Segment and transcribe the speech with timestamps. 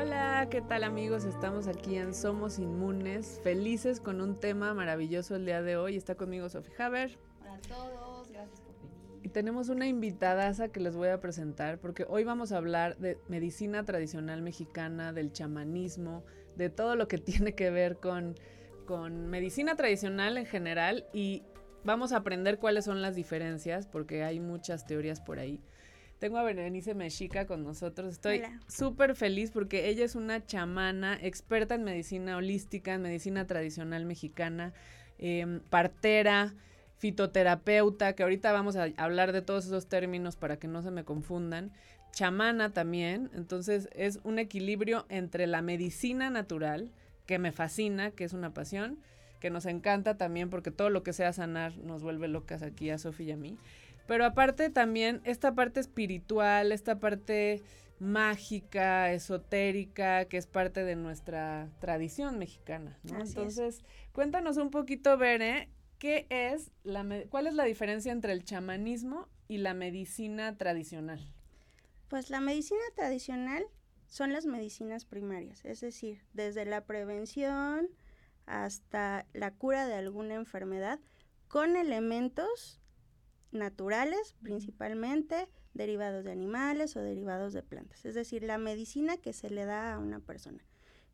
[0.00, 1.24] Hola, ¿qué tal amigos?
[1.24, 5.94] Estamos aquí en Somos Inmunes, felices con un tema maravilloso el día de hoy.
[5.94, 7.18] Está conmigo Sofía Haber.
[7.42, 9.20] Hola a todos, gracias por venir.
[9.22, 13.18] Y tenemos una invitadaza que les voy a presentar porque hoy vamos a hablar de
[13.28, 16.24] medicina tradicional mexicana, del chamanismo,
[16.56, 18.36] de todo lo que tiene que ver con,
[18.86, 21.42] con medicina tradicional en general y
[21.84, 25.60] vamos a aprender cuáles son las diferencias porque hay muchas teorías por ahí.
[26.20, 28.12] Tengo a Berenice Mexica con nosotros.
[28.12, 34.04] Estoy súper feliz porque ella es una chamana, experta en medicina holística, en medicina tradicional
[34.04, 34.74] mexicana,
[35.16, 36.52] em, partera,
[36.98, 41.04] fitoterapeuta, que ahorita vamos a hablar de todos esos términos para que no se me
[41.04, 41.72] confundan.
[42.12, 46.90] Chamana también, entonces es un equilibrio entre la medicina natural,
[47.24, 48.98] que me fascina, que es una pasión,
[49.40, 52.98] que nos encanta también porque todo lo que sea sanar nos vuelve locas aquí a
[52.98, 53.58] Sofía y a mí
[54.10, 57.62] pero aparte también esta parte espiritual, esta parte
[58.00, 63.20] mágica, esotérica, que es parte de nuestra tradición mexicana, ¿no?
[63.20, 65.68] Entonces, cuéntanos un poquito, Bere,
[66.00, 71.20] ¿qué es la cuál es la diferencia entre el chamanismo y la medicina tradicional?
[72.08, 73.64] Pues la medicina tradicional
[74.08, 77.88] son las medicinas primarias, es decir, desde la prevención
[78.46, 80.98] hasta la cura de alguna enfermedad
[81.46, 82.79] con elementos
[83.52, 89.50] naturales principalmente, derivados de animales o derivados de plantas, es decir, la medicina que se
[89.50, 90.64] le da a una persona.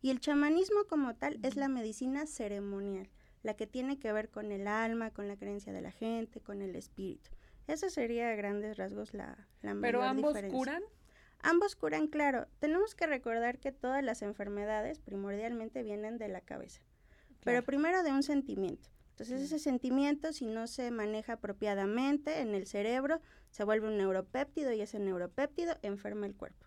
[0.03, 3.09] Y el chamanismo como tal es la medicina ceremonial,
[3.43, 6.63] la que tiene que ver con el alma, con la creencia de la gente, con
[6.63, 7.31] el espíritu.
[7.67, 10.83] Eso sería a grandes rasgos la, la ¿Pero ambos curan?
[11.41, 12.47] Ambos curan, claro.
[12.61, 16.83] Tenemos que recordar que todas las enfermedades primordialmente vienen de la cabeza,
[17.45, 18.89] pero primero de un sentimiento.
[19.17, 24.75] Entonces ese sentimiento, si no se maneja apropiadamente en el cerebro, se vuelve un neuropéptido
[24.75, 26.67] y ese neuropéptido enferma el cuerpo.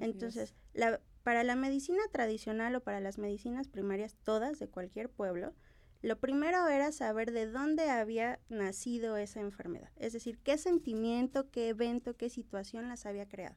[0.00, 5.54] Entonces, la, para la medicina tradicional o para las medicinas primarias, todas de cualquier pueblo,
[6.02, 11.68] lo primero era saber de dónde había nacido esa enfermedad, es decir, qué sentimiento, qué
[11.68, 13.54] evento, qué situación las había creado.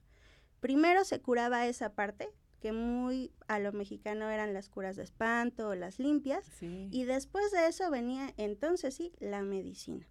[0.60, 5.70] Primero se curaba esa parte, que muy a lo mexicano eran las curas de espanto
[5.70, 6.50] o las limpias.
[6.62, 10.08] Y después de eso venía entonces sí la medicina.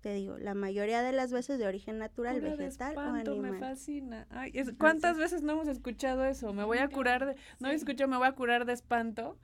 [0.00, 3.52] Te digo, la mayoría de las veces de origen natural, vegetal o animal.
[3.52, 4.26] me fascina.
[4.30, 6.54] Ay, ¿Cuántas veces no hemos escuchado eso?
[6.54, 7.36] Me voy a curar de...
[7.58, 9.38] No escucho, me voy a curar de espanto.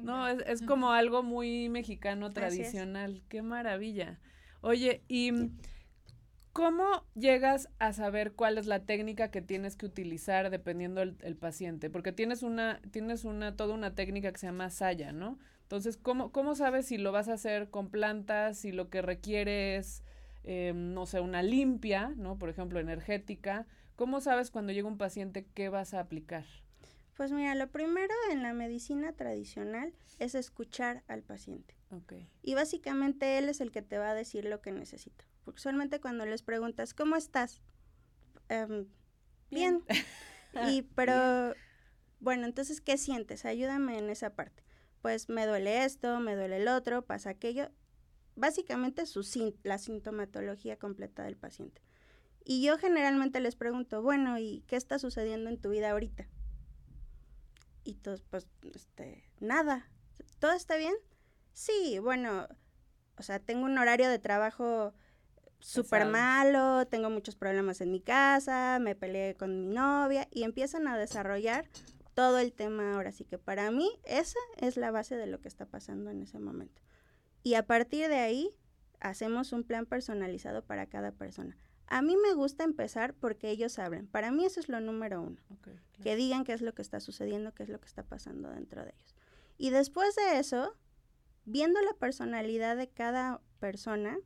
[0.00, 3.22] No, es, es, como algo muy mexicano tradicional.
[3.28, 4.18] Qué maravilla.
[4.62, 5.50] Oye, y...
[6.58, 11.88] ¿Cómo llegas a saber cuál es la técnica que tienes que utilizar dependiendo el, paciente?
[11.88, 15.38] Porque tienes una, tienes una, toda una técnica que se llama saya, ¿no?
[15.62, 19.76] Entonces, ¿cómo, ¿cómo sabes si lo vas a hacer con plantas, si lo que requiere
[19.76, 20.02] es,
[20.42, 22.40] eh, no sé, una limpia, ¿no?
[22.40, 23.68] Por ejemplo, energética.
[23.94, 26.44] ¿Cómo sabes cuando llega un paciente qué vas a aplicar?
[27.16, 31.76] Pues mira, lo primero en la medicina tradicional es escuchar al paciente.
[31.92, 32.28] Okay.
[32.42, 35.24] Y básicamente él es el que te va a decir lo que necesita.
[35.48, 37.62] Porque usualmente cuando les preguntas, ¿cómo estás?
[38.50, 38.86] Em,
[39.50, 39.82] bien.
[40.68, 41.54] y, pero,
[42.20, 43.46] bueno, entonces, ¿qué sientes?
[43.46, 44.62] Ayúdame en esa parte.
[45.00, 47.70] Pues me duele esto, me duele el otro, pasa aquello.
[48.36, 49.26] Básicamente su,
[49.62, 51.80] la sintomatología completa del paciente.
[52.44, 56.28] Y yo generalmente les pregunto, bueno, ¿y qué está sucediendo en tu vida ahorita?
[57.84, 59.88] Y todos, pues, este, nada.
[60.40, 60.94] ¿Todo está bien?
[61.54, 62.48] Sí, bueno,
[63.16, 64.92] o sea, tengo un horario de trabajo
[65.60, 70.88] súper malo, tengo muchos problemas en mi casa, me peleé con mi novia y empiezan
[70.88, 71.66] a desarrollar
[72.14, 73.10] todo el tema ahora.
[73.10, 76.38] Así que para mí esa es la base de lo que está pasando en ese
[76.38, 76.82] momento.
[77.42, 78.50] Y a partir de ahí
[79.00, 81.56] hacemos un plan personalizado para cada persona.
[81.86, 84.06] A mí me gusta empezar porque ellos hablan.
[84.08, 85.40] Para mí eso es lo número uno.
[86.02, 88.84] Que digan qué es lo que está sucediendo, qué es lo que está pasando dentro
[88.84, 89.16] de ellos.
[89.56, 90.76] Y después de eso,
[91.44, 94.18] viendo la personalidad de cada persona,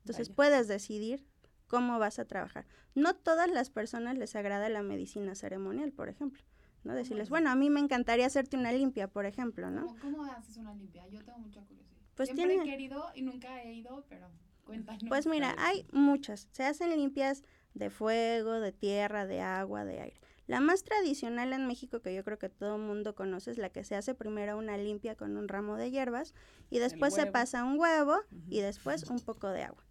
[0.00, 1.24] entonces puedes decidir
[1.66, 2.66] cómo vas a trabajar.
[2.94, 6.42] No todas las personas les agrada la medicina ceremonial, por ejemplo.
[6.84, 6.94] ¿no?
[6.94, 9.94] Decirles, bueno, a mí me encantaría hacerte una limpia, por ejemplo, ¿no?
[10.00, 11.06] ¿Cómo, haces una limpia?
[11.08, 12.00] Yo tengo mucha curiosidad.
[12.14, 14.28] Pues Siempre he querido y nunca he ido, pero
[14.64, 15.04] cuéntanos.
[15.08, 16.48] Pues mira, hay muchas.
[16.52, 17.44] Se hacen limpias
[17.74, 20.20] de fuego, de tierra, de agua, de aire.
[20.46, 23.70] La más tradicional en México, que yo creo que todo el mundo conoce, es la
[23.70, 26.34] que se hace primero una limpia con un ramo de hierbas
[26.70, 28.16] y después se pasa un huevo
[28.48, 29.84] y después un poco de agua.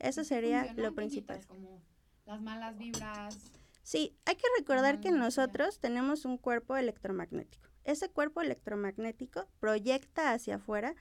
[0.00, 1.46] Eso sería lo principal.
[1.46, 1.82] Como
[2.26, 3.38] las malas vibras.
[3.82, 7.68] Sí, hay que recordar que nosotros tenemos un cuerpo electromagnético.
[7.84, 10.94] Ese cuerpo electromagnético proyecta hacia afuera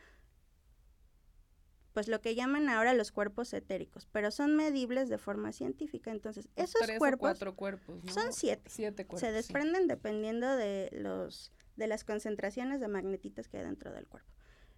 [1.93, 6.11] pues lo que llaman ahora los cuerpos etéricos, pero son medibles de forma científica.
[6.11, 8.69] Entonces, esos cuerpos, cuatro cuerpos son siete.
[8.69, 9.19] Siete cuerpos.
[9.19, 14.29] Se desprenden dependiendo de los de las concentraciones de magnetitas que hay dentro del cuerpo.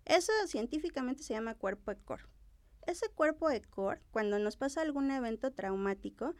[0.05, 2.27] Eso científicamente se llama cuerpo ECOR.
[2.87, 6.33] Ese cuerpo ECOR, cuando nos pasa algún evento traumático,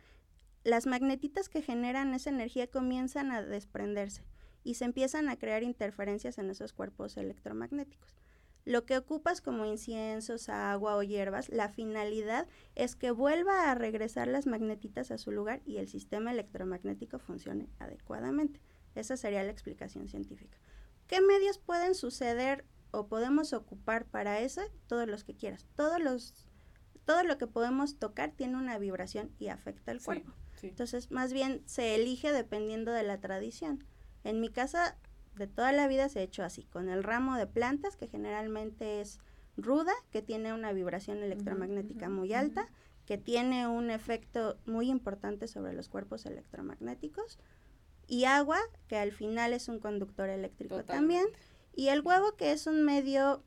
[0.64, 4.24] las magnetitas que generan esa energía comienzan a desprenderse
[4.64, 8.16] y se empiezan a crear interferencias en esos cuerpos electromagnéticos.
[8.64, 14.28] Lo que ocupas como inciensos, agua o hierbas, la finalidad es que vuelva a regresar
[14.28, 18.62] las magnetitas a su lugar y el sistema electromagnético funcione adecuadamente.
[18.94, 20.60] Esa sería la explicación científica.
[21.08, 24.62] ¿Qué medios pueden suceder o podemos ocupar para eso?
[24.88, 25.66] Todos los que quieras.
[25.76, 26.48] Todos los,
[27.06, 30.34] todo lo que podemos tocar tiene una vibración y afecta el cuerpo.
[30.62, 33.84] Entonces, más bien se elige dependiendo de la tradición.
[34.24, 34.98] En mi casa,
[35.36, 39.02] de toda la vida se ha hecho así, con el ramo de plantas, que generalmente
[39.02, 39.20] es
[39.58, 42.70] ruda, que tiene una vibración electromagnética muy alta,
[43.06, 47.40] que tiene un efecto muy importante sobre los cuerpos electromagnéticos,
[48.08, 51.26] y agua, que al final es un conductor eléctrico también,
[51.74, 53.44] y el huevo, que es un medio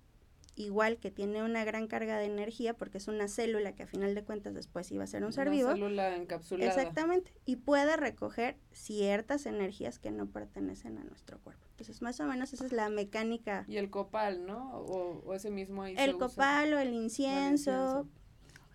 [0.56, 4.14] igual que tiene una gran carga de energía porque es una célula que a final
[4.14, 5.68] de cuentas después iba a ser un ser vivo.
[5.68, 6.70] Una célula encapsulada.
[6.70, 7.32] Exactamente.
[7.44, 11.62] Y puede recoger ciertas energías que no pertenecen a nuestro cuerpo.
[11.70, 13.64] Entonces, más o menos esa es la mecánica.
[13.66, 14.70] Y el copal, ¿no?
[14.78, 18.06] O, ese mismo ahí El copal o el incienso.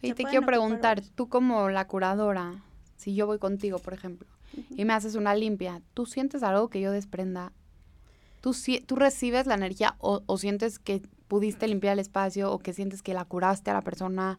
[0.01, 2.63] Y te quiero preguntar, tú como la curadora,
[2.95, 4.27] si yo voy contigo, por ejemplo,
[4.69, 7.51] y me haces una limpia, ¿tú sientes algo que yo desprenda?
[8.41, 8.55] ¿Tú,
[8.85, 13.01] tú recibes la energía o, o sientes que pudiste limpiar el espacio o que sientes
[13.01, 14.37] que la curaste a la persona.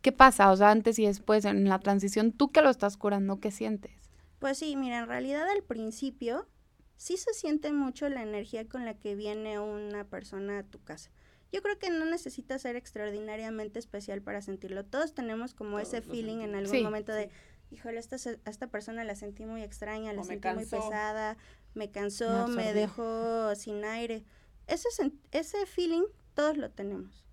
[0.00, 0.50] ¿Qué pasa?
[0.50, 3.90] O sea, antes y después, en la transición, tú que lo estás curando, ¿qué sientes?
[4.38, 6.48] Pues sí, mira, en realidad al principio
[6.96, 11.10] sí se siente mucho la energía con la que viene una persona a tu casa.
[11.50, 14.84] Yo creo que no necesita ser extraordinariamente especial para sentirlo.
[14.84, 17.30] Todos tenemos como ese feeling en algún momento de,
[17.70, 21.36] híjole, esta, esta persona la sentí muy extraña, la sentí muy pesada,
[21.74, 24.24] me cansó, me, dejó sin aire.
[24.66, 24.88] Ese,
[25.30, 26.04] ese feeling
[26.34, 27.24] todos lo tenemos.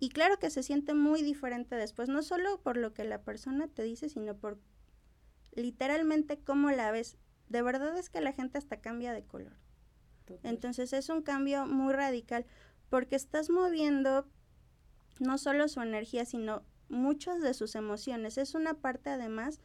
[0.00, 3.66] Y claro que se siente muy diferente después, no solo por lo que la persona
[3.68, 4.58] te dice, sino por
[5.54, 7.16] literalmente cómo la ves.
[7.48, 9.56] De verdad es que la gente hasta cambia de color.
[10.42, 12.44] Entonces es un cambio muy radical
[12.90, 14.28] porque estás moviendo
[15.18, 18.38] no solo su energía, sino muchas de sus emociones.
[18.38, 19.60] Es una parte además,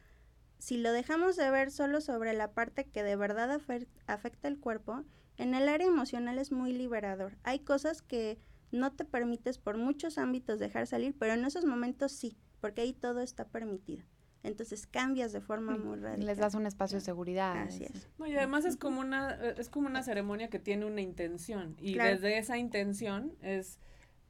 [0.64, 3.60] si lo dejamos de ver solo sobre la parte que de verdad
[4.08, 5.04] afecta el cuerpo,
[5.36, 7.36] en el área emocional es muy liberador.
[7.44, 8.40] Hay cosas que
[8.72, 12.94] no te permites por muchos ámbitos dejar salir, pero en esos momentos sí, porque ahí
[12.94, 14.06] todo está permitido.
[14.42, 16.26] Entonces cambias de forma muy radical.
[16.26, 17.58] Les das un espacio de seguridad.
[17.58, 18.08] Así es.
[18.26, 22.38] y además es como una es como una ceremonia que tiene una intención y desde
[22.38, 23.80] esa intención es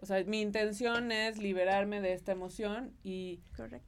[0.03, 3.39] o sea, mi intención es liberarme de esta emoción y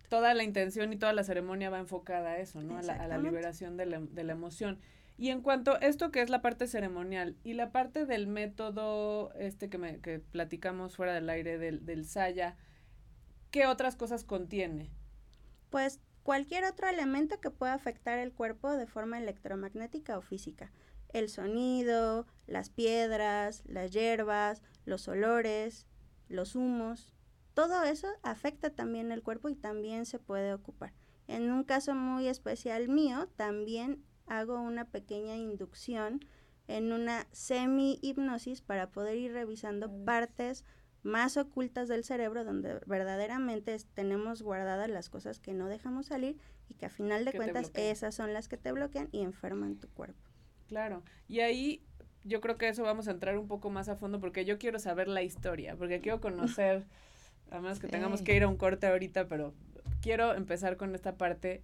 [0.08, 2.78] toda la intención y toda la ceremonia va enfocada a eso, ¿no?
[2.78, 4.80] A la, liberación de la, de la emoción.
[5.18, 9.34] Y en cuanto a esto que es la parte ceremonial y la parte del método
[9.34, 12.56] este que, me, que platicamos fuera del aire del, del Saya,
[13.52, 14.92] ¿qué otras cosas contiene?
[15.70, 20.72] Pues cualquier otro elemento que pueda afectar el cuerpo de forma electromagnética o física.
[21.10, 25.88] El sonido, las piedras, las hierbas, los olores,
[26.30, 27.14] los humos,
[27.54, 30.94] todo eso afecta también el cuerpo y también se puede ocupar.
[31.28, 36.20] En un caso muy especial mío, también hago una pequeña inducción
[36.68, 40.66] en una semi-hipnosis para poder ir revisando partes
[41.04, 46.74] más ocultas del cerebro donde verdaderamente tenemos guardadas las cosas que no dejamos salir y
[46.74, 50.20] que a final de cuentas esas son las que te bloquean y enferman tu cuerpo.
[50.68, 51.86] Claro, y ahí
[52.26, 54.80] yo creo que eso vamos a entrar un poco más a fondo porque yo quiero
[54.80, 56.84] saber la historia, porque quiero conocer,
[57.50, 59.54] además que tengamos que ir a un corte ahorita, pero
[60.02, 61.64] quiero empezar con esta parte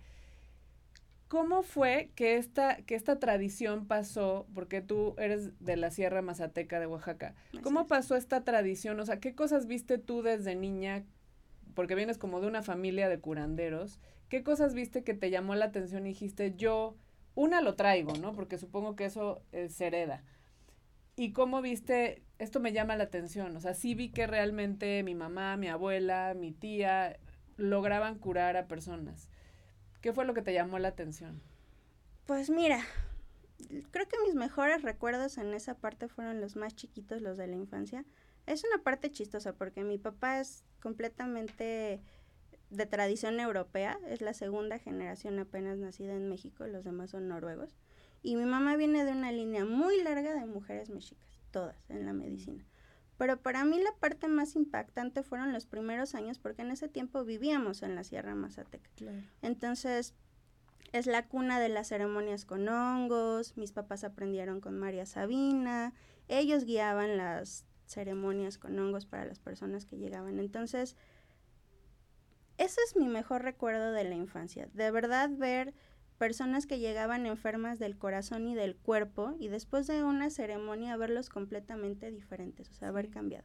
[1.31, 6.77] ¿Cómo fue que esta, que esta tradición pasó, porque tú eres de la Sierra Mazateca
[6.81, 8.99] de Oaxaca, ¿cómo pasó esta tradición?
[8.99, 11.05] O sea, ¿qué cosas viste tú desde niña?
[11.73, 14.01] Porque vienes como de una familia de curanderos.
[14.27, 16.97] ¿Qué cosas viste que te llamó la atención y dijiste, yo,
[17.33, 18.33] una lo traigo, ¿no?
[18.33, 20.25] Porque supongo que eso se hereda.
[21.15, 23.55] ¿Y cómo viste, esto me llama la atención?
[23.55, 27.17] O sea, sí vi que realmente mi mamá, mi abuela, mi tía
[27.57, 29.29] lograban curar a personas.
[30.01, 31.41] ¿Qué fue lo que te llamó la atención?
[32.25, 32.81] Pues mira,
[33.91, 37.55] creo que mis mejores recuerdos en esa parte fueron los más chiquitos, los de la
[37.55, 38.05] infancia.
[38.47, 42.01] Es una parte chistosa porque mi papá es completamente
[42.71, 47.75] de tradición europea, es la segunda generación apenas nacida en México, los demás son noruegos.
[48.23, 52.13] Y mi mamá viene de una línea muy larga de mujeres mexicas, todas en la
[52.13, 52.65] medicina.
[53.17, 57.23] Pero para mí la parte más impactante fueron los primeros años porque en ese tiempo
[57.23, 58.89] vivíamos en la Sierra Mazateca.
[59.41, 60.15] Entonces,
[60.91, 65.93] es la cuna de las ceremonias con hongos, mis papás aprendieron con María Sabina,
[66.27, 70.39] ellos guiaban las ceremonias con hongos para las personas que llegaban.
[70.39, 70.95] Entonces,
[72.57, 74.67] ese es mi mejor recuerdo de la infancia.
[74.73, 75.73] De verdad ver
[76.21, 81.29] personas que llegaban enfermas del corazón y del cuerpo y después de una ceremonia verlos
[81.29, 83.43] completamente diferentes, o sea, haber cambiado.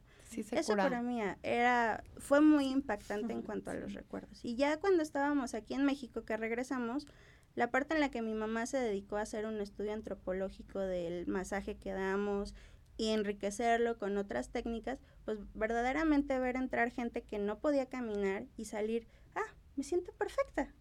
[0.51, 4.45] Eso para mí era, fue muy impactante en cuanto a los recuerdos.
[4.45, 7.07] Y ya cuando estábamos aquí en México, que regresamos,
[7.55, 11.25] la parte en la que mi mamá se dedicó a hacer un estudio antropológico del
[11.25, 12.53] masaje que damos
[12.95, 18.65] y enriquecerlo con otras técnicas, pues verdaderamente ver entrar gente que no podía caminar y
[18.65, 20.71] salir, ah, me siento perfecta,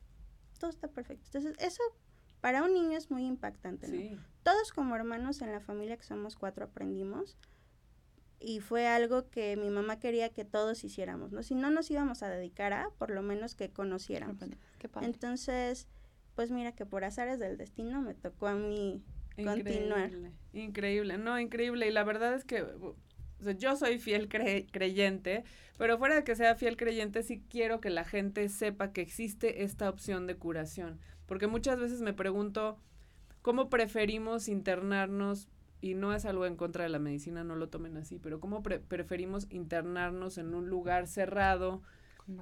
[0.58, 1.24] todo está perfecto.
[1.26, 1.82] Entonces, eso
[2.40, 4.18] para un niño es muy impactante.
[4.42, 7.36] Todos como hermanos en la familia, que somos cuatro, aprendimos.
[8.38, 11.42] Y fue algo que mi mamá quería que todos hiciéramos, ¿no?
[11.42, 14.36] Si no nos íbamos a dedicar a, por lo menos que conociéramos.
[15.00, 15.88] Entonces,
[16.34, 19.02] pues mira que por azares del destino me tocó a mí
[19.36, 20.12] continuar.
[20.52, 21.88] Increíble, no, increíble.
[21.88, 22.64] Y la verdad es que
[23.40, 25.44] yo soy fiel creyente,
[25.78, 29.62] pero fuera de que sea fiel creyente, sí quiero que la gente sepa que existe
[29.62, 30.98] esta opción de curación.
[31.26, 32.78] Porque muchas veces me pregunto,
[33.42, 35.48] ¿cómo preferimos internarnos?
[35.80, 38.62] Y no es algo en contra de la medicina, no lo tomen así, pero ¿cómo
[38.62, 41.82] preferimos internarnos en un lugar cerrado,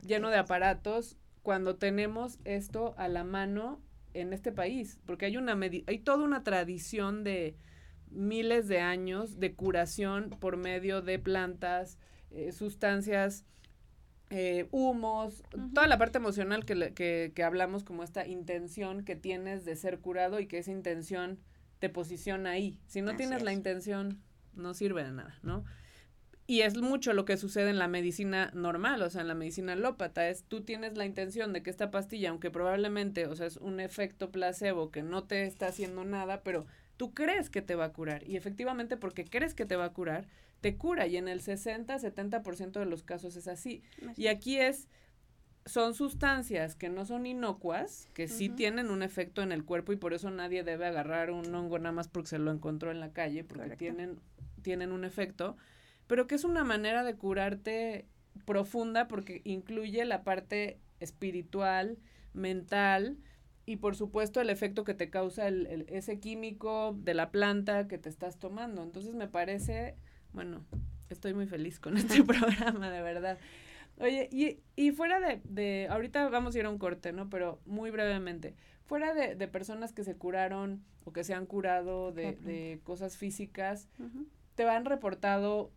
[0.06, 3.80] lleno de aparatos, cuando tenemos esto a la mano
[4.14, 5.00] en este país?
[5.04, 7.56] Porque hay, una hay toda una tradición de
[8.10, 11.98] miles de años de curación por medio de plantas,
[12.30, 13.44] eh, sustancias,
[14.30, 15.42] eh, humos,
[15.74, 20.00] toda la parte emocional que, que, que, hablamos como esta intención que tienes de ser
[20.00, 21.38] curado y que esa intención
[21.78, 22.80] te posiciona ahí.
[22.86, 24.22] Si no tienes la intención,
[24.54, 25.64] no sirve de nada, ¿no?
[26.46, 29.72] Y es mucho lo que sucede en la medicina normal, o sea, en la medicina
[29.72, 33.56] alópata, es tú tienes la intención de que esta pastilla, aunque probablemente, o sea, es
[33.56, 37.86] un efecto placebo que no te está haciendo nada, pero tú crees que te va
[37.86, 38.28] a curar.
[38.28, 40.26] Y efectivamente porque crees que te va a curar,
[40.60, 41.06] te cura.
[41.06, 43.82] Y en el 60, 70% de los casos es así.
[44.16, 44.88] Y aquí es
[45.66, 49.96] son sustancias que no son inocuas, que sí tienen un efecto en el cuerpo y
[49.96, 53.12] por eso nadie debe agarrar un hongo nada más porque se lo encontró en la
[53.12, 54.20] calle, porque tienen
[54.62, 55.56] tienen un efecto,
[56.06, 58.06] pero que es una manera de curarte
[58.44, 61.98] profunda porque incluye la parte espiritual,
[62.32, 63.18] mental,
[63.66, 67.98] y por supuesto el efecto que te causa el, ese químico de la planta que
[67.98, 68.82] te estás tomando.
[68.82, 69.96] Entonces me parece,
[70.32, 70.64] bueno,
[71.08, 73.38] estoy muy feliz con este programa, de verdad.
[73.98, 77.30] Oye, y, y fuera de, de, ahorita vamos a ir a un corte, ¿no?
[77.30, 78.54] Pero muy brevemente,
[78.84, 83.16] fuera de, de personas que se curaron o que se han curado de, de cosas
[83.16, 83.88] físicas,
[84.56, 85.70] ¿te han reportado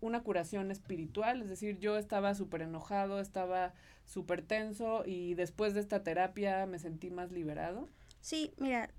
[0.00, 1.42] una curación espiritual?
[1.42, 6.78] Es decir, yo estaba súper enojado, estaba súper tenso y después de esta terapia me
[6.78, 7.88] sentí más liberado?
[8.20, 8.90] Sí, mira,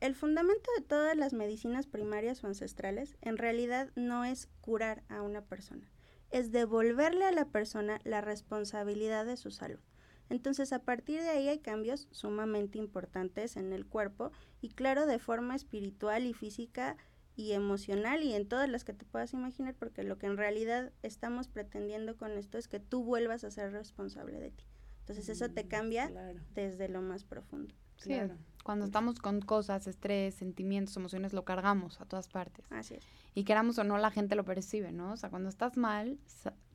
[0.00, 5.22] el fundamento de todas las medicinas primarias o ancestrales en realidad no es curar a
[5.22, 5.90] una persona,
[6.30, 9.80] es devolverle a la persona la responsabilidad de su salud.
[10.28, 15.20] Entonces, a partir de ahí hay cambios sumamente importantes en el cuerpo y claro, de
[15.20, 16.96] forma espiritual y física
[17.36, 20.90] y emocional y en todas las que te puedas imaginar, porque lo que en realidad
[21.02, 24.64] estamos pretendiendo con esto es que tú vuelvas a ser responsable de ti.
[25.00, 26.10] Entonces eso te mm, cambia
[26.54, 27.74] desde lo más profundo.
[28.00, 28.34] claro.
[28.64, 32.64] cuando estamos con cosas, estrés, sentimientos, emociones, lo cargamos a todas partes.
[32.70, 33.04] Así es.
[33.34, 35.12] Y queramos o no, la gente lo percibe, ¿no?
[35.12, 36.18] O sea, cuando estás mal,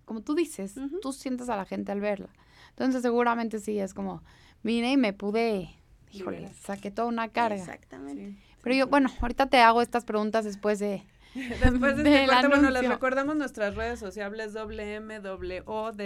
[0.05, 2.29] como tú dices, tú sientes a la gente al verla.
[2.69, 4.23] Entonces seguramente sí, es como,
[4.63, 5.69] vine y me pude,
[6.11, 7.57] híjole, saqué toda una carga.
[7.57, 8.37] Exactamente.
[8.61, 11.03] Pero yo, bueno, ahorita te hago estas preguntas después de...
[11.33, 16.03] Después de, este bueno, les recordamos nuestras redes sociales WMWODTV.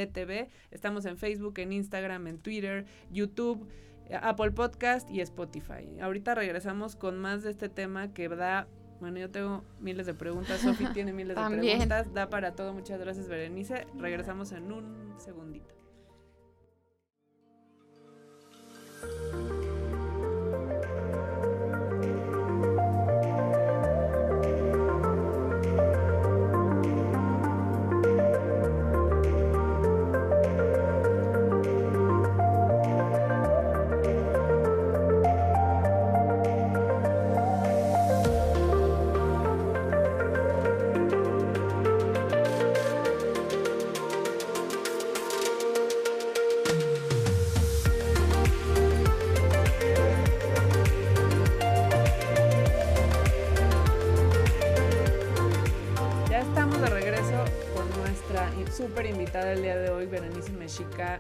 [0.69, 3.67] Estamos en Facebook, en Instagram, en Twitter, YouTube,
[4.21, 5.99] Apple Podcast y Spotify.
[5.99, 8.67] Ahorita regresamos con más de este tema que da
[8.99, 12.73] bueno, yo tengo miles de preguntas, Sofi tiene miles de preguntas, da para todo.
[12.73, 13.87] Muchas gracias, Berenice.
[13.97, 15.75] Regresamos en un segundito.
[58.95, 61.19] Súper invitada el día de hoy, Berenice Mexica,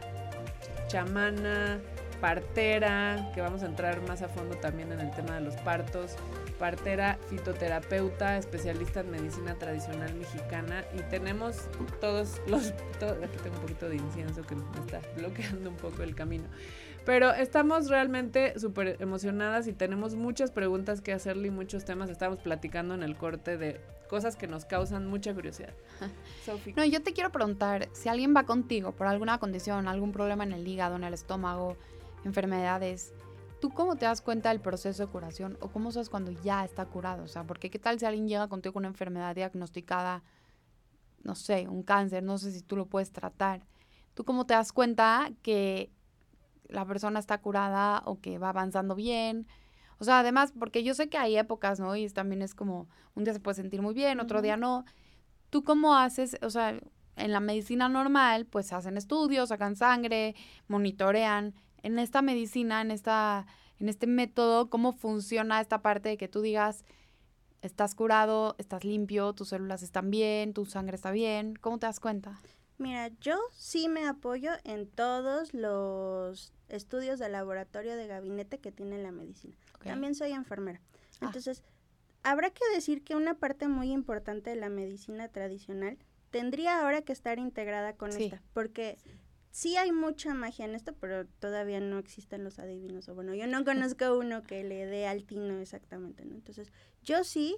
[0.87, 1.77] chamana,
[2.21, 6.15] partera, que vamos a entrar más a fondo también en el tema de los partos,
[6.57, 11.67] partera, fitoterapeuta, especialista en medicina tradicional mexicana y tenemos
[11.99, 16.15] todos los, aquí tengo un poquito de incienso que me está bloqueando un poco el
[16.15, 16.45] camino.
[17.05, 22.09] Pero estamos realmente súper emocionadas y tenemos muchas preguntas que hacerle y muchos temas.
[22.09, 25.73] Estamos platicando en el corte de cosas que nos causan mucha curiosidad.
[26.75, 30.51] No, yo te quiero preguntar, si alguien va contigo por alguna condición, algún problema en
[30.51, 31.75] el hígado, en el estómago,
[32.23, 33.13] enfermedades,
[33.59, 36.85] ¿tú cómo te das cuenta del proceso de curación o cómo sabes cuando ya está
[36.85, 37.23] curado?
[37.23, 40.21] O sea, porque qué tal si alguien llega contigo con una enfermedad diagnosticada,
[41.23, 43.61] no sé, un cáncer, no sé si tú lo puedes tratar.
[44.13, 45.89] ¿Tú cómo te das cuenta que
[46.69, 49.47] la persona está curada o que va avanzando bien?
[49.97, 51.95] O sea, además, porque yo sé que hay épocas, ¿no?
[51.95, 54.85] Y también es como, un día se puede sentir muy bien, otro día no.
[55.49, 56.37] ¿Tú cómo haces?
[56.41, 56.79] O sea,
[57.15, 60.35] en la medicina normal, pues hacen estudios, sacan sangre,
[60.67, 61.53] monitorean
[61.85, 63.45] en esta medicina, en, esta,
[63.79, 66.83] en este método, cómo funciona esta parte de que tú digas,
[67.61, 71.55] estás curado, estás limpio, tus células están bien, tu sangre está bien.
[71.55, 72.41] ¿Cómo te das cuenta?
[72.77, 79.01] Mira, yo sí me apoyo en todos los estudios de laboratorio de gabinete que tiene
[79.01, 79.55] la medicina.
[79.83, 80.81] También soy enfermera.
[81.21, 81.27] Ah.
[81.27, 81.63] Entonces,
[82.23, 85.97] habrá que decir que una parte muy importante de la medicina tradicional
[86.31, 88.97] tendría ahora que estar integrada con esta, porque
[89.51, 93.07] sí hay mucha magia en esto, pero todavía no existen los adivinos.
[93.07, 96.35] O bueno, yo no conozco uno que le dé al tino exactamente, ¿no?
[96.35, 97.55] Entonces, yo sí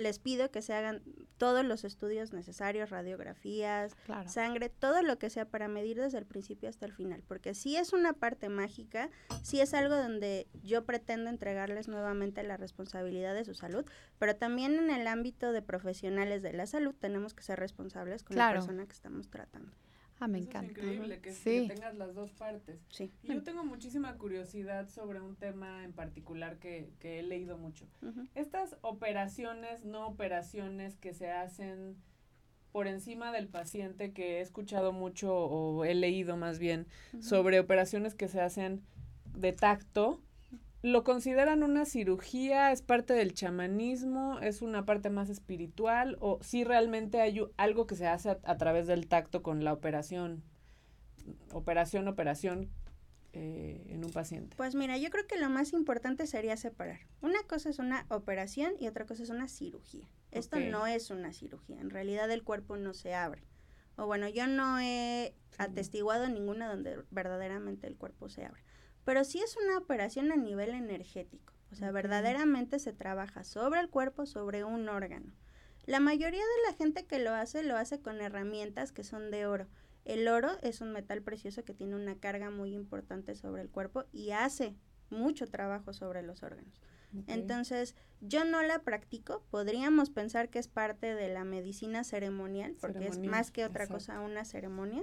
[0.00, 1.02] les pido que se hagan
[1.36, 6.68] todos los estudios necesarios, radiografías, sangre, todo lo que sea para medir desde el principio
[6.68, 9.10] hasta el final, porque si es una parte mágica,
[9.42, 13.84] si es algo donde yo pretendo entregarles nuevamente la responsabilidad de su salud,
[14.18, 18.36] pero también en el ámbito de profesionales de la salud tenemos que ser responsables con
[18.36, 19.72] la persona que estamos tratando.
[20.20, 20.70] Ah, me encanta.
[20.70, 22.78] Es increíble que, tengas las dos partes.
[22.90, 23.10] Sí.
[23.22, 27.86] yo tengo muchísima curiosidad sobre un tema en particular que, he leído mucho.
[28.34, 31.96] Estas operaciones, no operaciones que se hacen
[32.70, 36.86] por encima del paciente, que he escuchado mucho o he leído más bien
[37.20, 38.82] sobre operaciones que se hacen
[39.34, 40.20] de tacto,
[40.82, 42.72] ¿Lo consideran una cirugía?
[42.72, 44.38] ¿Es parte del chamanismo?
[44.40, 46.16] ¿Es una parte más espiritual?
[46.20, 50.42] ¿O si realmente hay algo que se hace a, través del tacto con la operación?
[51.52, 52.70] Operación, operación
[53.34, 54.56] eh, en un paciente.
[54.56, 57.00] Pues mira, yo creo que lo más importante sería separar.
[57.20, 60.08] Una cosa es una operación y otra cosa es una cirugía.
[60.30, 61.78] Esto no es una cirugía.
[61.78, 63.44] En realidad el cuerpo no se abre.
[63.96, 68.62] O bueno, yo no he atestiguado ninguna donde verdaderamente el cuerpo se abre
[69.04, 71.52] pero sí es una operación a nivel energético.
[71.72, 75.32] O sea, verdaderamente se trabaja sobre el cuerpo, sobre un órgano.
[75.86, 79.46] La mayoría de la gente que lo hace lo hace con herramientas que son de
[79.46, 79.66] oro.
[80.04, 84.04] El oro es un metal precioso que tiene una carga muy importante sobre el cuerpo
[84.12, 84.74] y hace
[85.10, 86.80] mucho trabajo sobre los órganos.
[87.26, 93.08] Entonces, yo no la practico, podríamos pensar que es parte de la medicina ceremonial, porque
[93.08, 95.02] es más que otra cosa una ceremonia.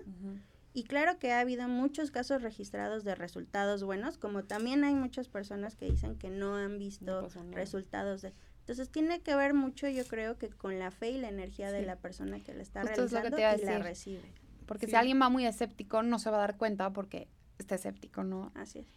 [0.78, 5.28] Y claro que ha habido muchos casos registrados de resultados buenos, como también hay muchas
[5.28, 8.32] personas que dicen que no han visto resultados de...
[8.60, 11.82] Entonces tiene que ver mucho, yo creo, que con la fe y la energía de
[11.82, 14.22] la persona que la está realizando y la recibe.
[14.68, 18.24] Porque si alguien va muy escéptico, no se va a dar cuenta porque está escéptico,
[18.24, 18.52] ¿no?
[18.54, 18.88] Así es.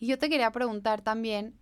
[0.00, 1.54] Y yo te quería preguntar también,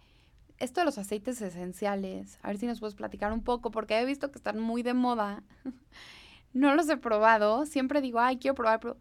[0.57, 4.07] esto de los aceites esenciales, a ver si nos puedes platicar un poco, porque he
[4.07, 5.43] visto que están muy de moda.
[6.55, 8.97] no los he probado, siempre digo, ay, quiero probar, pero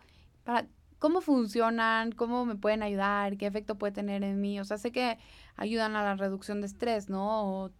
[0.45, 0.67] para
[0.99, 4.59] cómo funcionan, cómo me pueden ayudar, qué efecto puede tener en mí.
[4.61, 5.17] O sea, sé que
[5.57, 7.71] ayudan a la reducción de estrés, ¿no?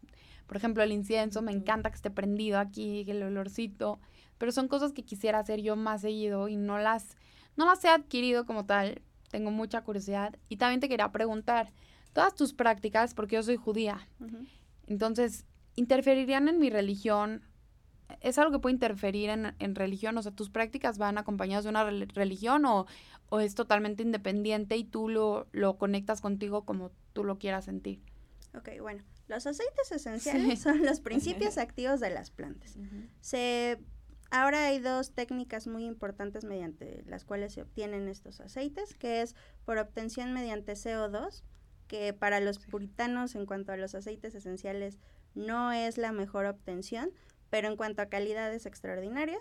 [0.48, 4.00] por ejemplo, el incienso, me encanta que esté prendido aquí, el olorcito,
[4.38, 7.18] pero son cosas que quisiera hacer yo más seguido y no las,
[7.56, 9.02] no las he adquirido como tal.
[9.32, 10.38] Tengo mucha curiosidad.
[10.50, 11.72] Y también te quería preguntar,
[12.14, 14.08] todas tus prácticas, porque yo soy judía,
[14.88, 17.42] entonces, ¿interferirían en mi religión?
[18.22, 20.18] ¿Es algo que puede interferir en, religión?
[20.18, 22.86] O sea, ¿tus prácticas van acompañadas de una religión o,
[23.40, 28.02] es totalmente independiente y tú lo, lo conectas contigo como tú lo quieras sentir?
[28.56, 29.04] Ok, bueno.
[29.28, 32.78] Los aceites esenciales son los principios activos de las plantas.
[33.22, 33.80] Se
[34.32, 39.36] Ahora hay dos técnicas muy importantes mediante las cuales se obtienen estos aceites, que es
[39.66, 41.44] por obtención mediante CO2,
[41.88, 44.98] que para los puritanos en cuanto a los aceites esenciales
[45.36, 47.12] no es la mejor obtención,
[47.50, 49.40] pero en cuanto a calidad es extraordinaria,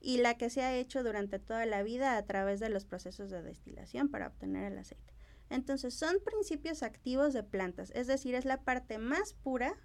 [0.00, 3.30] y la que se ha hecho durante toda la vida a través de los procesos
[3.30, 5.12] de destilación para obtener el aceite.
[5.50, 9.76] Entonces son principios activos de plantas, es decir, es la parte más pura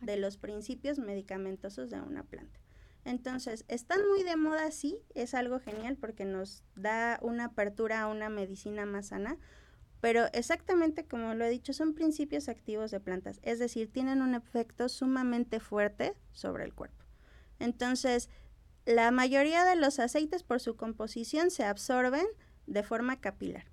[0.00, 2.60] de los principios medicamentosos de una planta.
[3.04, 8.06] Entonces, están muy de moda, sí, es algo genial porque nos da una apertura a
[8.06, 9.38] una medicina más sana,
[10.00, 14.34] pero exactamente como lo he dicho, son principios activos de plantas, es decir, tienen un
[14.34, 17.03] efecto sumamente fuerte sobre el cuerpo.
[17.58, 18.28] Entonces,
[18.86, 22.26] la mayoría de los aceites por su composición se absorben
[22.66, 23.66] de forma capilar.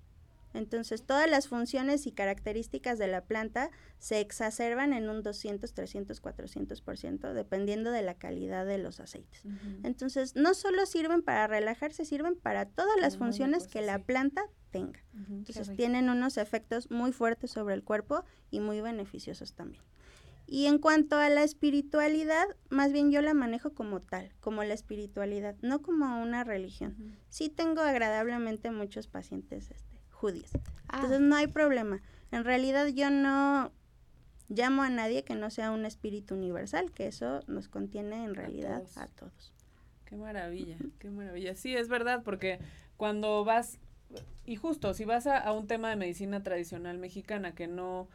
[0.54, 6.22] Entonces, todas las funciones y características de la planta se exacerban en un 200, 300,
[6.22, 9.44] 400%, dependiendo de la calidad de los aceites.
[9.82, 15.00] Entonces, no solo sirven para relajarse, sirven para todas las funciones que la planta tenga.
[15.28, 19.82] Entonces, tienen unos efectos muy fuertes sobre el cuerpo y muy beneficiosos también.
[20.52, 24.74] Y en cuanto a la espiritualidad, más bien yo la manejo como tal, como la
[24.74, 27.16] espiritualidad, no como una religión.
[27.30, 30.50] Sí tengo agradablemente muchos pacientes este, judíos.
[30.88, 30.96] Ah.
[30.96, 32.02] Entonces no hay problema.
[32.32, 33.72] En realidad yo no
[34.50, 38.82] llamo a nadie que no sea un espíritu universal, que eso nos contiene en realidad
[38.96, 39.54] a todos.
[40.04, 41.54] Qué maravilla, qué maravilla.
[41.54, 42.58] Sí, es verdad, porque
[42.98, 43.78] cuando vas,
[44.44, 48.10] y justo, si vas a, un tema de medicina tradicional mexicana que no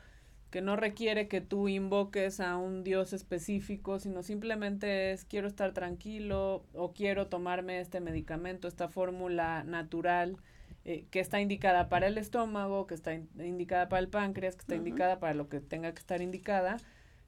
[0.50, 5.74] que no requiere que tú invoques a un dios específico, sino simplemente es quiero estar
[5.74, 10.38] tranquilo o quiero tomarme este medicamento, esta fórmula natural
[10.86, 14.76] eh, que está indicada para el estómago, que está indicada para el páncreas, que está
[14.76, 16.78] indicada para lo que tenga que estar indicada,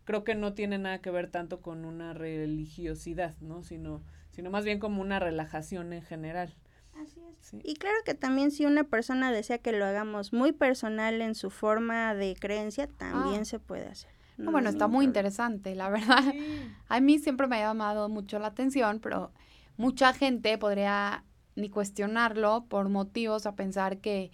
[0.05, 3.62] creo que no tiene nada que ver tanto con una religiosidad, ¿no?
[3.63, 4.01] Sino,
[4.32, 6.55] sino más bien como una relajación en general.
[7.01, 7.53] Así es.
[7.63, 11.49] Y claro que también si una persona desea que lo hagamos muy personal en su
[11.49, 13.45] forma de creencia, también ah.
[13.45, 14.12] se puede hacer.
[14.38, 16.23] bueno, está muy interesante, la verdad.
[16.88, 19.31] A mí siempre me ha llamado mucho la atención, pero
[19.77, 21.23] mucha gente podría
[21.55, 24.31] ni cuestionarlo por motivos a pensar que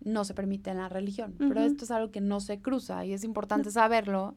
[0.00, 1.34] no se permite en la religión.
[1.38, 4.36] Pero esto es algo que no se cruza y es importante saberlo.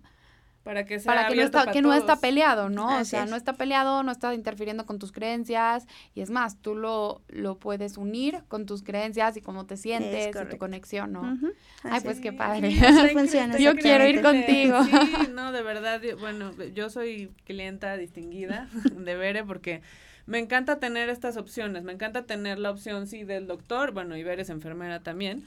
[0.68, 3.00] Para que sea para que no está, que no está peleado, ¿no?
[3.00, 5.88] o sea, no está peleado, no está interfiriendo con tus creencias.
[6.14, 10.36] Y es más, tú lo, lo puedes unir con tus creencias y cómo te sientes
[10.36, 11.40] y tu conexión, ¿no?
[11.84, 12.74] Ay, pues qué padre.
[13.60, 14.84] yo quiero ir contigo.
[14.84, 14.92] Sí,
[15.34, 19.82] no, de verdad, bueno, yo soy clienta distinguida de Bere porque
[20.26, 24.24] me encanta tener estas opciones, me encanta tener la opción, sí, del doctor, bueno, y
[24.24, 25.46] ver es enfermera también,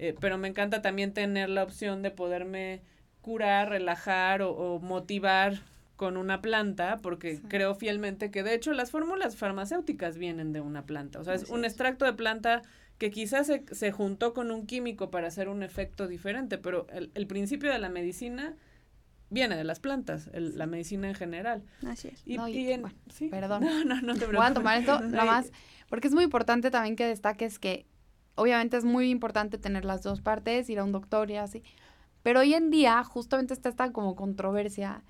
[0.00, 2.80] eh, pero me encanta también tener la opción de poderme
[3.28, 5.60] curar, relajar o, motivar
[5.96, 10.86] con una planta, porque creo fielmente que de hecho las fórmulas farmacéuticas vienen de una
[10.86, 12.62] planta, o sea, es un extracto de planta
[12.96, 17.10] que quizás se, se, juntó con un químico para hacer un efecto diferente, pero el,
[17.14, 18.56] el principio de la medicina
[19.28, 21.62] viene de las plantas, la medicina en general.
[21.86, 22.22] Así es.
[22.24, 22.38] Y,
[23.28, 23.62] Perdón.
[23.68, 24.38] No, no, no te preocupes.
[24.38, 25.52] Voy a tomar esto nada más,
[25.90, 27.84] porque es muy importante también que destaques que
[28.36, 31.62] obviamente es muy importante tener las dos partes, ir a un doctor y así.
[32.22, 35.02] Pero hoy en día justamente está esta como controversia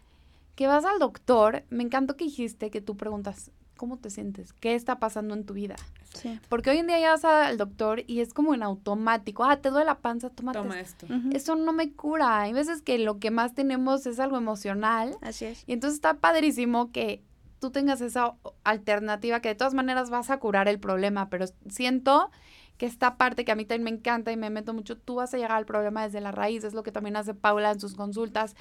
[0.54, 4.52] que vas al doctor, me encantó que dijiste que tú preguntas, ¿cómo te sientes?
[4.52, 5.76] ¿Qué está pasando en tu vida?
[6.14, 6.40] Sí.
[6.48, 9.70] Porque hoy en día ya vas al doctor y es como en automático, ah, te
[9.70, 11.06] duele la panza, tómate Toma esto.
[11.32, 12.40] Eso no me cura.
[12.40, 15.16] Hay veces que lo que más tenemos es algo emocional.
[15.22, 15.62] Así es.
[15.66, 17.22] Y entonces está padrísimo que
[17.60, 22.30] tú tengas esa alternativa que de todas maneras vas a curar el problema, pero siento
[22.78, 25.34] que esta parte que a mí también me encanta y me meto mucho, tú vas
[25.34, 27.94] a llegar al problema desde la raíz, es lo que también hace Paula en sus
[27.94, 28.54] consultas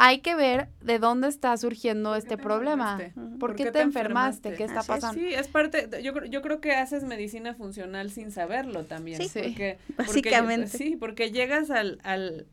[0.00, 3.00] hay que ver de dónde está surgiendo este problema.
[3.40, 4.54] ¿Por, qué, te, enfermaste?
[4.54, 5.20] ¿Qué está pasando?
[5.20, 9.20] Sí, es parte, yo, yo creo que haces medicina funcional sin saberlo también.
[9.20, 10.68] Sí, porque, básicamente.
[10.68, 12.46] sí, porque llegas al, al,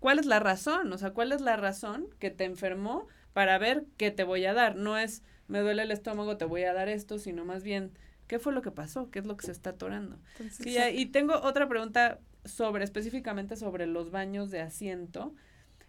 [0.00, 0.92] ¿cuál es la razón?
[0.92, 4.52] O sea, ¿cuál es la razón que te enfermó para ver qué te voy a
[4.52, 4.74] dar?
[4.74, 7.92] No es, me duele el estómago, te voy a dar esto, sino más bien,
[8.28, 9.10] ¿qué fue lo que pasó?
[9.10, 10.16] ¿Qué es lo que se está atorando?
[10.50, 15.34] sí, y tengo otra pregunta sobre, específicamente sobre los baños de asiento.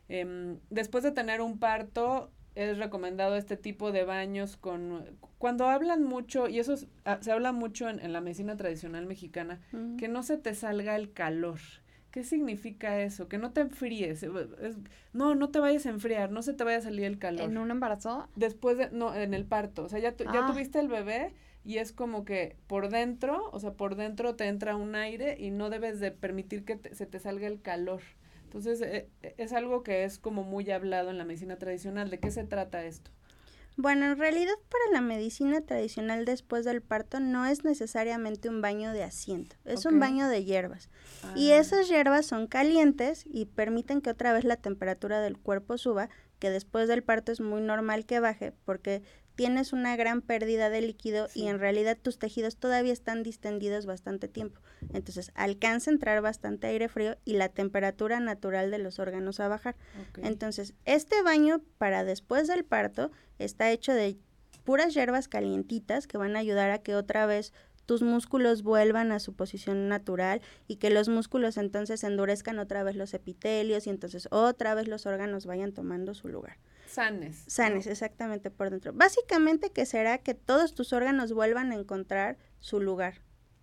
[0.07, 5.17] Em, después de tener un parto, es recomendado este tipo de baños con...
[5.37, 6.75] Cuando hablan mucho, y eso
[7.05, 9.61] ah, se habla mucho en, la medicina tradicional mexicana,
[9.97, 11.59] que no se te salga el calor.
[12.11, 13.27] ¿Qué significa eso?
[13.27, 14.23] Que no te enfríes.
[14.23, 14.29] Eh,
[15.13, 17.41] no, no te vayas a enfriar, no se te vaya a salir el calor.
[17.41, 18.27] ¿En un embarazo?
[18.35, 19.83] Después de, no, en el parto.
[19.83, 20.47] O sea, ya, ya ah.
[20.51, 24.75] tuviste el bebé y es como que por dentro, o sea, por dentro te entra
[24.75, 28.01] un aire y no debes de permitir que se te salga el calor.
[28.45, 32.09] Entonces, eh, eh, es algo que es como muy hablado en la medicina tradicional.
[32.09, 33.11] ¿De qué se trata esto?
[33.81, 38.91] Bueno, en realidad para la medicina tradicional después del parto no es necesariamente un baño
[38.91, 40.89] de asiento, es un baño de hierbas.
[41.33, 41.59] Y ah.
[41.59, 46.49] esas hierbas son calientes y permiten que otra vez la temperatura del cuerpo suba, que
[46.49, 49.01] después del parto es muy normal que baje porque
[49.39, 54.27] tienes una gran pérdida de líquido y en realidad tus tejidos todavía están distendidos bastante
[54.27, 54.59] tiempo.
[54.91, 59.47] Entonces alcanza a entrar bastante aire frío y la temperatura natural de los órganos a
[59.47, 59.77] bajar.
[60.21, 64.17] Entonces, este baño para después del parto está hecho de
[64.65, 67.53] puras hierbas calientitas que van a ayudar a que otra vez
[67.85, 72.97] tus músculos vuelvan a su posición natural y que los músculos entonces endurezcan otra vez
[72.97, 76.57] los epitelios y entonces otra vez los órganos vayan tomando su lugar.
[76.89, 77.43] Sanes.
[77.47, 78.93] Sanes, exactamente por dentro.
[78.93, 83.21] Básicamente que será que todos tus órganos vuelvan a encontrar su lugar,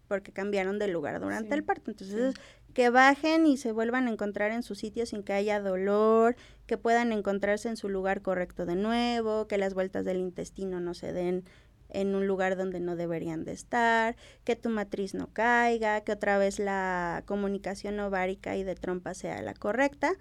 [0.08, 1.90] porque cambiaron de lugar durante el parto.
[1.90, 2.34] Entonces,
[2.72, 6.36] que bajen y se vuelvan a encontrar en su sitio sin que haya dolor,
[6.66, 10.94] que puedan encontrarse en su lugar correcto de nuevo, que las vueltas del intestino no
[10.94, 11.44] se den
[11.88, 16.38] en un lugar donde no deberían de estar, que tu matriz no caiga, que otra
[16.38, 20.12] vez la comunicación ovárica y de trompa sea la correcta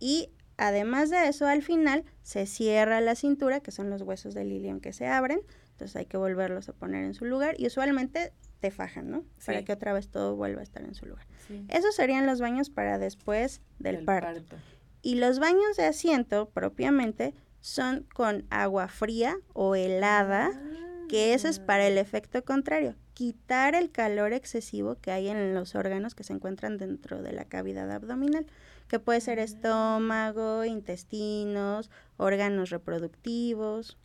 [0.00, 4.52] y además de eso al final se cierra la cintura, que son los huesos del
[4.52, 5.40] ilion que se abren,
[5.70, 9.24] entonces hay que volverlos a poner en su lugar y usualmente te fajan, ¿no?
[9.46, 11.26] Para que otra vez todo vuelva a estar en su lugar.
[11.68, 14.56] Esos serían los baños para después del, parto.
[15.00, 20.50] Y los baños de asiento propiamente son con agua fría o helada.
[20.52, 25.54] Ah que eso es para el efecto contrario, quitar el calor excesivo que hay en
[25.54, 28.46] los órganos que se encuentran dentro de la cavidad abdominal,
[28.88, 33.98] que puede ser estómago, intestinos, órganos reproductivos.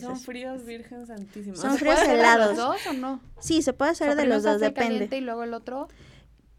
[0.00, 1.60] son fríos virgen santísimos.
[1.60, 2.50] Son fríos helados.
[2.50, 3.20] ¿De los dos o no?
[3.38, 5.16] Sí, se puede hacer de los dos, depende.
[5.16, 5.88] y luego el otro?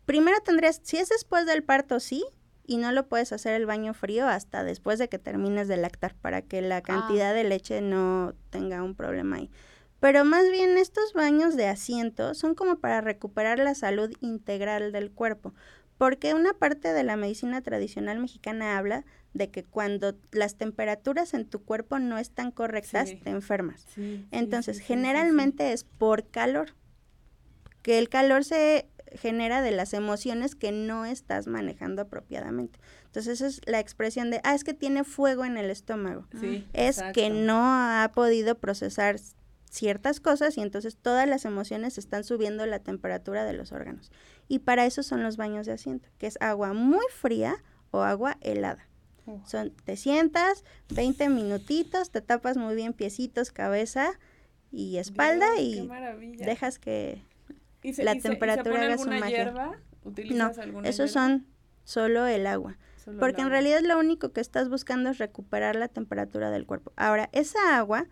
[0.05, 2.25] Primero tendrías, si es después del parto, sí,
[2.65, 6.15] y no lo puedes hacer el baño frío hasta después de que termines de lactar
[6.15, 6.81] para que la ah.
[6.81, 9.49] cantidad de leche no tenga un problema ahí.
[9.99, 15.11] Pero más bien estos baños de asiento son como para recuperar la salud integral del
[15.11, 15.53] cuerpo,
[15.97, 21.45] porque una parte de la medicina tradicional mexicana habla de que cuando las temperaturas en
[21.45, 23.85] tu cuerpo no están correctas, te enfermas.
[24.31, 26.75] Entonces, generalmente es por calor,
[27.81, 32.79] que el calor se genera de las emociones que no estás manejando apropiadamente.
[33.05, 36.27] Entonces esa es la expresión de, ah, es que tiene fuego en el estómago.
[36.73, 39.17] es que no ha podido procesar
[39.73, 44.11] ciertas cosas y entonces todas las emociones están subiendo la temperatura de los órganos.
[44.47, 47.55] Y para eso son los baños de asiento, que es agua muy fría
[47.89, 48.87] o agua helada.
[49.45, 54.19] Son, te sientas, 20 minutitos, te tapas muy bien piecitos, cabeza
[54.71, 55.89] y espalda y
[56.37, 57.23] dejas que
[57.97, 59.53] la temperatura haga su magia.
[60.31, 60.51] no,
[60.83, 61.47] esos son
[61.83, 62.77] solo el agua.
[63.19, 66.91] porque en realidad lo único que estás buscando es recuperar la temperatura del cuerpo.
[66.95, 68.07] Ahora, esa agua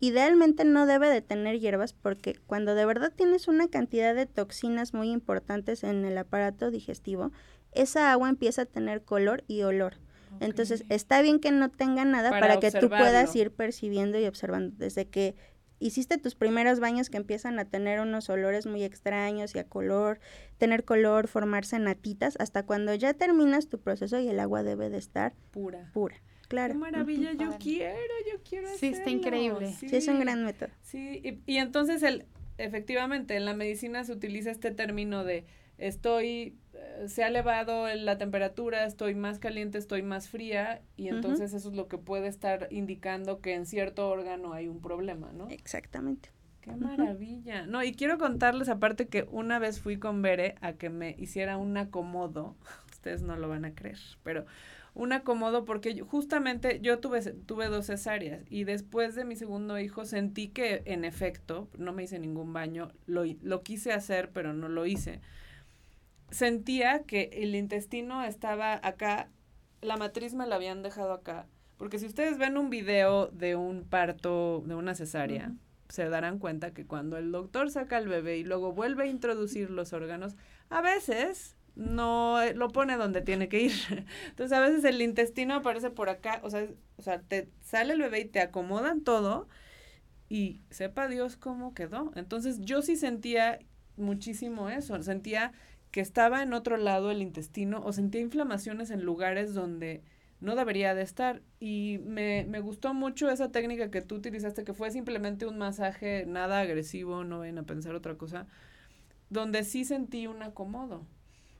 [0.00, 4.94] idealmente no debe de tener hierbas porque cuando de verdad tienes una cantidad de toxinas
[4.94, 7.32] muy importantes en el aparato digestivo,
[7.72, 9.96] esa agua empieza a tener color y olor.
[10.40, 14.26] Entonces, está bien que no tenga nada para, para que tú puedas ir percibiendo y
[14.26, 14.74] observando.
[14.76, 15.34] Desde que
[15.78, 20.20] hiciste tus primeros baños que empiezan a tener unos olores muy extraños y a color,
[20.58, 24.98] tener color, formarse natitas, hasta cuando ya terminas tu proceso y el agua debe de
[24.98, 25.90] estar pura.
[25.92, 26.16] Pura.
[26.48, 26.72] Claro.
[26.72, 27.94] Qué maravilla, yo quiero,
[28.30, 29.72] yo quiero Sí, está increíble.
[29.72, 29.86] Sí.
[29.92, 30.70] es un gran método.
[30.82, 32.24] Sí, y, y entonces el,
[32.56, 35.44] efectivamente, en la medicina se utiliza este término de
[35.78, 41.54] estoy, eh, se ha elevado la temperatura, estoy más caliente, estoy más fría y entonces
[41.54, 45.48] eso es lo que puede estar indicando que en cierto órgano hay un problema, ¿no?
[45.48, 46.30] Exactamente.
[46.60, 47.66] Qué maravilla.
[47.66, 51.56] No, y quiero contarles aparte que una vez fui con Bere a que me hiciera
[51.56, 52.56] un acomodo,
[52.90, 54.44] ustedes no lo van a creer, pero
[54.98, 60.04] un acomodo porque justamente yo tuve, tuve dos cesáreas y después de mi segundo hijo
[60.04, 64.68] sentí que en efecto, no me hice ningún baño, lo, lo quise hacer pero no
[64.68, 65.20] lo hice
[66.30, 69.30] sentía que el intestino estaba acá,
[69.80, 71.46] la matriz me la habían dejado acá.
[71.76, 75.52] Porque si ustedes ven un video de un parto, de una cesárea,
[75.88, 79.70] se darán cuenta que cuando el doctor saca al bebé y luego vuelve a introducir
[79.70, 80.36] los órganos,
[80.70, 83.72] a veces no eh, lo pone donde tiene que ir.
[84.28, 88.00] Entonces a veces el intestino aparece por acá, o sea, o sea, te sale el
[88.02, 89.48] bebé y te acomodan todo
[90.28, 92.12] y sepa Dios cómo quedó.
[92.16, 93.60] Entonces yo sí sentía
[93.96, 95.52] muchísimo eso, sentía
[95.90, 100.02] que estaba en otro lado el intestino o sentía inflamaciones en lugares donde
[100.40, 101.42] no debería de estar.
[101.60, 106.26] Y me, me gustó mucho esa técnica que tú utilizaste, que fue simplemente un masaje
[106.26, 108.46] nada agresivo, no vayan a pensar otra cosa,
[109.30, 111.06] donde sí sentí un acomodo.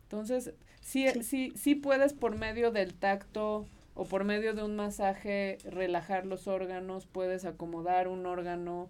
[0.08, 4.74] Entonces, sí, sí, sí, sí puedes por medio del tacto o por medio de un
[4.74, 8.88] masaje relajar los órganos, puedes acomodar un órgano,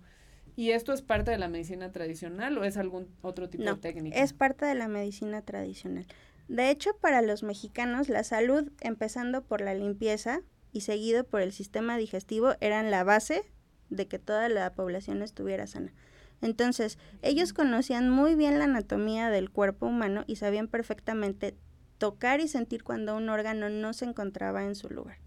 [0.58, 4.18] ¿Y esto es parte de la medicina tradicional o es algún otro tipo de técnica?
[4.18, 6.04] Es parte de la medicina tradicional.
[6.48, 10.40] De hecho, para los mexicanos, la salud, empezando por la limpieza
[10.72, 13.44] y seguido por el sistema digestivo, eran la base
[13.88, 15.92] de que toda la población estuviera sana.
[16.40, 21.56] Entonces, ellos conocían muy bien la anatomía del cuerpo humano y sabían perfectamente
[21.98, 25.18] tocar y sentir cuando un órgano no se encontraba en su lugar.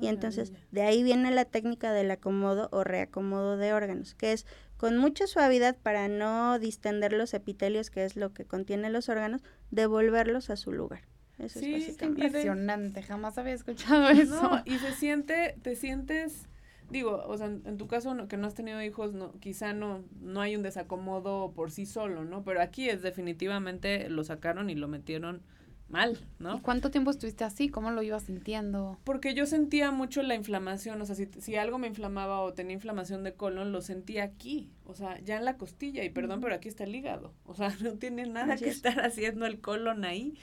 [0.00, 4.44] y entonces de ahí viene la técnica del acomodo o reacomodo de órganos, que es
[4.76, 9.42] con mucha suavidad para no distender los epitelios, que es lo que contiene los órganos,
[9.70, 11.02] devolverlos a su lugar.
[11.38, 14.42] Eso sí, es impresionante, jamás había escuchado eso.
[14.42, 16.48] No, y se siente, te sientes,
[16.90, 20.40] digo, o sea, en, tu caso que no has tenido hijos, no, quizá no, no
[20.40, 22.44] hay un desacomodo por sí solo, ¿no?
[22.44, 25.42] Pero aquí es definitivamente lo sacaron y lo metieron
[25.88, 26.58] mal, ¿no?
[26.58, 27.68] ¿Y cuánto tiempo estuviste así?
[27.68, 28.98] ¿Cómo lo ibas sintiendo?
[29.04, 32.74] Porque yo sentía mucho la inflamación, o sea, si, si algo me inflamaba o tenía
[32.74, 36.54] inflamación de colon, lo sentía aquí, o sea, ya en la costilla, y perdón, pero
[36.54, 40.34] aquí está el hígado, o sea, no tiene nada que estar haciendo el colon ahí.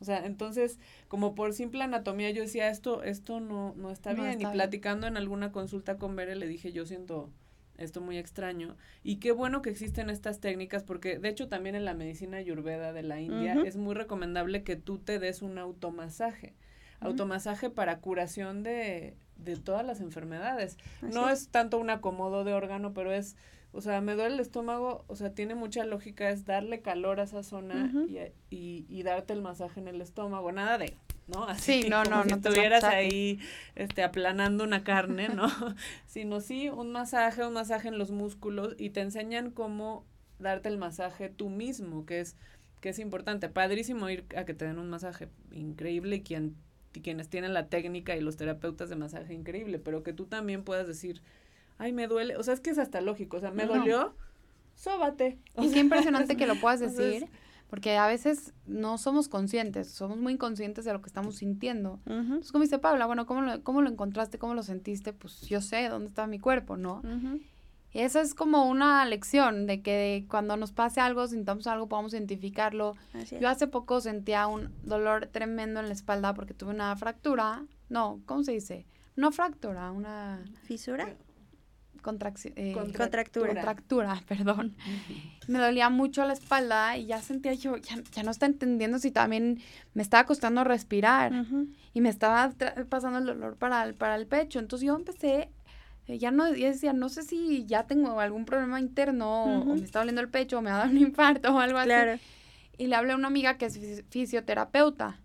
[0.00, 0.78] O sea, entonces,
[1.08, 4.40] como por simple anatomía, yo decía, esto, esto no, no está bien.
[4.40, 7.30] y platicando en alguna consulta con Bere, le dije, yo siento
[7.78, 8.76] esto muy extraño.
[9.02, 12.92] Y qué bueno que existen estas técnicas, porque de hecho también en la medicina ayurveda
[12.92, 16.54] de la India es muy recomendable que tú te des un automasaje.
[17.00, 20.78] Automasaje para curación de, de todas las enfermedades.
[21.02, 21.48] no es.
[21.48, 23.36] tanto un acomodo de órgano, pero es,
[23.74, 27.24] o sea, me duele el estómago, o sea, tiene mucha lógica, es darle calor a
[27.24, 28.18] esa zona y,
[28.50, 30.52] y, y darte el masaje en el estómago.
[30.52, 30.94] Nada de
[31.26, 31.44] ¿no?
[31.44, 33.38] Así sí, no, no, si no estuvieras ahí
[33.74, 35.48] este, aplanando una carne, ¿no?
[36.06, 40.04] Sino sí un masaje, un masaje en los músculos y te enseñan cómo
[40.38, 42.36] darte el masaje tú mismo, que es,
[42.80, 43.48] que es importante.
[43.48, 46.56] Padrísimo ir a que te den un masaje increíble y quien,
[47.02, 50.86] quienes tienen la técnica y los terapeutas de masaje increíble, pero que tú también puedas
[50.86, 51.22] decir,
[51.78, 54.14] ay, me duele, o sea, es que es hasta lógico, o sea, me dolió,
[54.74, 55.38] sóbate.
[55.58, 57.28] Y es impresionante que lo puedas decir
[57.74, 61.98] porque a veces no somos conscientes, somos muy inconscientes de lo que estamos sintiendo.
[62.06, 64.38] Entonces, como dice Paula, bueno, ¿cómo lo, ¿cómo lo encontraste?
[64.38, 65.12] ¿Cómo lo sentiste?
[65.12, 67.02] Pues yo sé dónde está mi cuerpo, ¿no?
[67.92, 72.12] Y esa es como una lección de que cuando nos pase algo, sintamos algo, podamos
[72.12, 72.94] identificarlo.
[73.40, 77.64] Yo hace poco sentía un dolor tremendo en la espalda porque tuve una fractura.
[77.88, 78.86] No, ¿cómo se dice?
[79.16, 80.44] No fractura, una...
[80.62, 81.16] ¿Fisura?
[82.56, 83.54] Eh, contractura.
[83.54, 84.76] contractura, perdón.
[85.48, 89.10] Me dolía mucho la espalda y ya sentía yo, ya, ya no está entendiendo si
[89.10, 89.60] también
[89.94, 91.32] me estaba costando respirar
[91.92, 92.52] y me estaba
[92.88, 94.58] pasando el dolor para el, para el pecho.
[94.58, 95.50] Entonces yo empecé,
[96.06, 99.84] eh, ya no, ya decía, no sé si ya tengo algún problema interno o, me
[99.84, 102.12] está doliendo el pecho o me ha dado un infarto o algo claro.
[102.12, 102.22] así.
[102.76, 105.20] Y le hablé a una amiga que es fisioterapeuta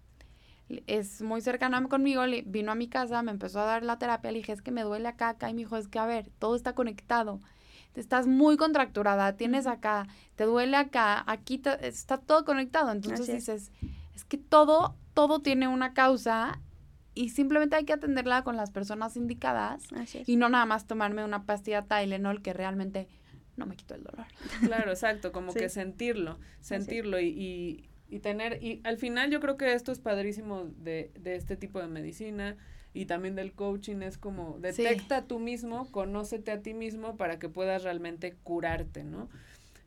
[0.87, 4.31] es muy cercana conmigo, le, vino a mi casa, me empezó a dar la terapia,
[4.31, 6.29] le dije, es que me duele acá, acá, y me dijo, es que a ver,
[6.39, 7.39] todo está conectado,
[7.95, 13.71] estás muy contracturada, tienes acá, te duele acá, aquí está todo conectado, entonces dices,
[14.15, 16.59] es que todo, todo tiene una causa
[17.13, 19.83] y simplemente hay que atenderla con las personas indicadas
[20.25, 23.07] y no nada más tomarme una pastilla Tylenol que realmente
[23.57, 24.25] no me quitó el dolor.
[24.61, 29.73] Claro, exacto, como que sentirlo, sentirlo y, y tener, y al final yo creo que
[29.73, 32.57] esto es padrísimo de, de este tipo de medicina
[32.91, 37.47] y también del coaching, es como detecta tú mismo, conócete a ti mismo para que
[37.47, 39.29] puedas realmente curarte, ¿no?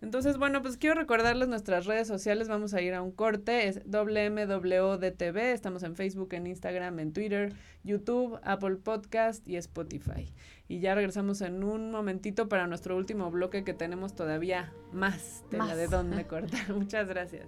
[0.02, 3.82] Entonces, bueno, pues quiero recordarles nuestras redes sociales, vamos a ir a un corte, es
[3.84, 7.52] WMWDTV, estamos en Facebook, en Instagram, en Twitter,
[7.84, 10.32] YouTube, Apple Podcast y Spotify.
[10.66, 15.76] Y ya regresamos en un momentito para nuestro último bloque que tenemos todavía más tela
[15.76, 16.72] de dónde cortar.
[16.74, 17.46] Muchas gracias.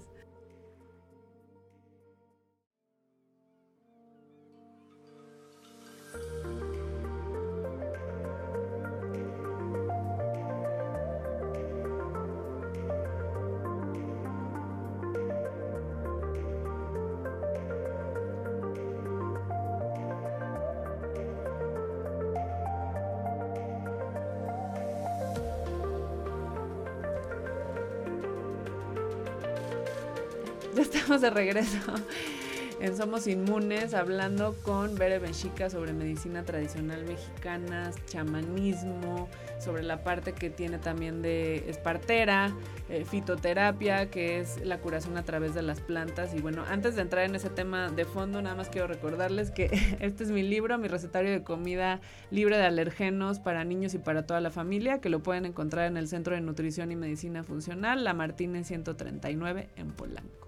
[31.24, 31.78] De regreso
[32.80, 40.34] en Somos Inmunes hablando con Bere Benchica sobre medicina tradicional mexicana, chamanismo, sobre la parte
[40.34, 42.54] que tiene también de espartera,
[42.90, 46.34] eh, fitoterapia, que es la curación a través de las plantas.
[46.34, 49.70] Y bueno, antes de entrar en ese tema de fondo, nada más quiero recordarles que
[50.00, 54.26] este es mi libro, mi recetario de comida libre de alergenos para niños y para
[54.26, 58.04] toda la familia, que lo pueden encontrar en el Centro de Nutrición y Medicina Funcional,
[58.04, 60.43] La Martínez 139 en Polanco.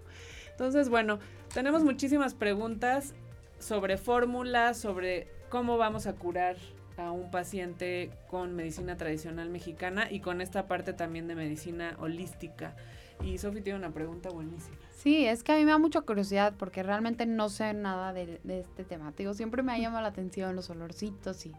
[0.56, 1.18] Entonces, bueno,
[1.52, 3.12] tenemos muchísimas preguntas
[3.58, 6.56] sobre fórmulas, sobre cómo vamos a curar
[6.96, 12.74] a un paciente con medicina tradicional mexicana y con esta parte también de medicina holística.
[13.22, 14.78] Y Sofi tiene una pregunta buenísima.
[14.96, 18.40] Sí, es que a mí me da mucha curiosidad porque realmente no sé nada de,
[18.46, 19.12] este tema.
[19.14, 21.52] Digo, siempre me ha llamado la atención los olorcitos y...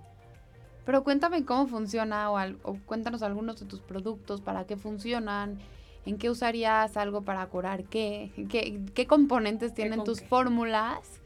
[0.85, 5.59] Pero cuéntame cómo funciona o, o cuéntanos algunos de tus productos, para qué funcionan
[6.08, 8.32] ¿En qué usarías algo para curar qué?
[8.49, 11.20] ¿Qué, qué componentes tienen tus fórmulas?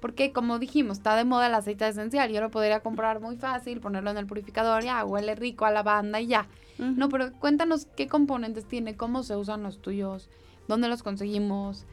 [0.00, 2.32] Porque como dijimos, está de moda el aceite esencial.
[2.32, 6.22] Yo lo podría comprar muy fácil, ponerlo en el purificador, ya, huele rico a lavanda
[6.22, 6.48] y ya.
[6.78, 10.30] No, pero cuéntanos qué componentes tiene, cómo se usan los tuyos,
[10.68, 11.84] dónde los conseguimos.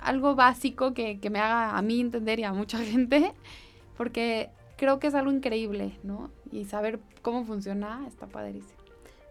[0.00, 3.34] algo básico que, que me haga a mí entender y a mucha gente,
[3.98, 4.48] porque
[4.78, 6.30] creo que es algo increíble, ¿no?
[6.50, 8.79] Y saber cómo funciona está padrísimo.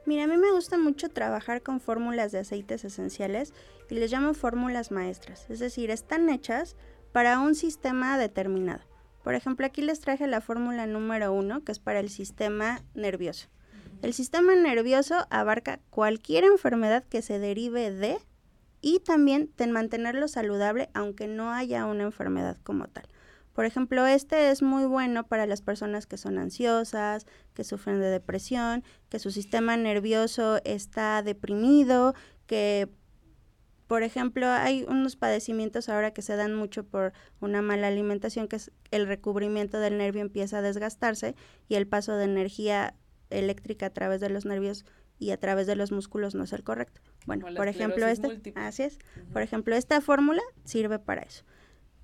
[0.05, 3.53] Mira, a mí me gusta mucho trabajar con fórmulas de aceites esenciales
[3.89, 6.75] y les llamo fórmulas maestras, es decir, están hechas
[7.11, 8.83] para un sistema determinado.
[9.23, 13.47] Por ejemplo, aquí les traje la fórmula número uno, que es para el sistema nervioso.
[14.01, 18.17] El sistema nervioso abarca cualquier enfermedad que se derive de
[18.81, 23.07] y también de mantenerlo saludable aunque no haya una enfermedad como tal.
[23.59, 28.07] Por ejemplo, este es muy bueno para las personas que son ansiosas, que sufren de
[28.09, 32.13] depresión, que su sistema nervioso está deprimido,
[32.47, 32.87] que,
[33.85, 38.55] por ejemplo, hay unos padecimientos ahora que se dan mucho por una mala alimentación, que
[38.55, 41.35] es el recubrimiento del nervio empieza a desgastarse
[41.67, 42.95] y el paso de energía
[43.29, 44.85] eléctrica a través de los nervios
[45.17, 47.01] y a través de los músculos no es el correcto.
[47.25, 48.99] Bueno, por ejemplo, este, así es.
[49.33, 51.43] Por ejemplo, esta fórmula sirve para eso.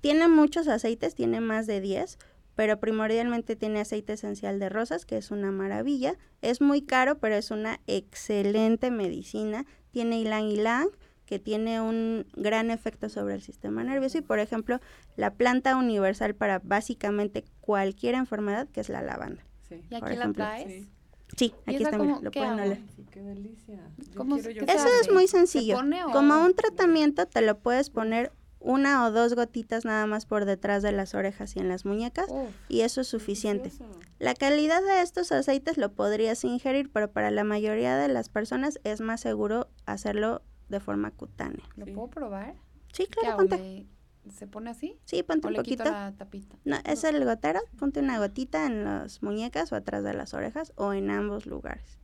[0.00, 2.18] Tiene muchos aceites, tiene más de 10,
[2.54, 6.14] pero primordialmente tiene aceite esencial de rosas, que es una maravilla.
[6.42, 9.66] Es muy caro, pero es una excelente medicina.
[9.90, 10.88] Tiene ylang ylang,
[11.26, 14.80] que tiene un gran efecto sobre el sistema nervioso y, por ejemplo,
[15.16, 19.44] la planta universal para básicamente cualquier enfermedad, que es la lavanda.
[19.90, 20.86] ¿Y aquí la traes?
[21.36, 22.78] Sí, aquí está, lo pueden oler.
[23.10, 23.80] qué delicia.
[24.68, 25.78] Eso es muy sencillo.
[26.12, 28.32] Como un tratamiento te lo puedes poner
[28.66, 32.26] una o dos gotitas nada más por detrás de las orejas y en las muñecas
[32.68, 33.70] y eso es suficiente.
[34.18, 38.80] La calidad de estos aceites lo podrías ingerir, pero para la mayoría de las personas
[38.82, 41.64] es más seguro hacerlo de forma cutánea.
[41.76, 42.56] ¿Lo puedo probar?
[42.92, 43.86] Sí, claro, ponte.
[44.34, 44.98] ¿Se pone así?
[45.04, 45.84] Sí, ponte un poquito.
[45.84, 46.56] la tapita?
[46.64, 50.72] No, es el gotero, ponte una gotita en las muñecas o atrás de las orejas
[50.74, 51.98] o en ambos lugares.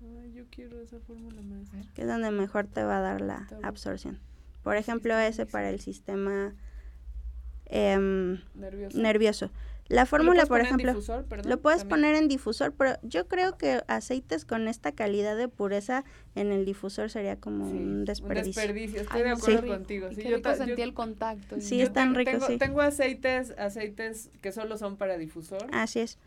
[0.00, 1.68] Ay, yo quiero esa fórmula más.
[1.94, 4.20] Que es donde mejor te va a dar la absorción.
[4.62, 6.54] Por ejemplo, ese para el sistema
[7.66, 8.40] em,
[8.94, 9.50] nervioso.
[9.90, 10.94] La fórmula, por ejemplo,
[11.44, 16.04] lo puedes poner en difusor, pero yo creo que aceites con esta calidad de pureza
[16.36, 18.62] en el difusor sería como un desperdicio.
[18.62, 20.08] Un desperdicio, estoy de acuerdo contigo.
[20.14, 21.60] Sí, yo sentí el contacto.
[21.60, 22.56] Sí, es tan rico, tengo, sí.
[22.56, 25.66] Tengo aceites, aceites que solo son para difusor.
[25.72, 26.18] Así es.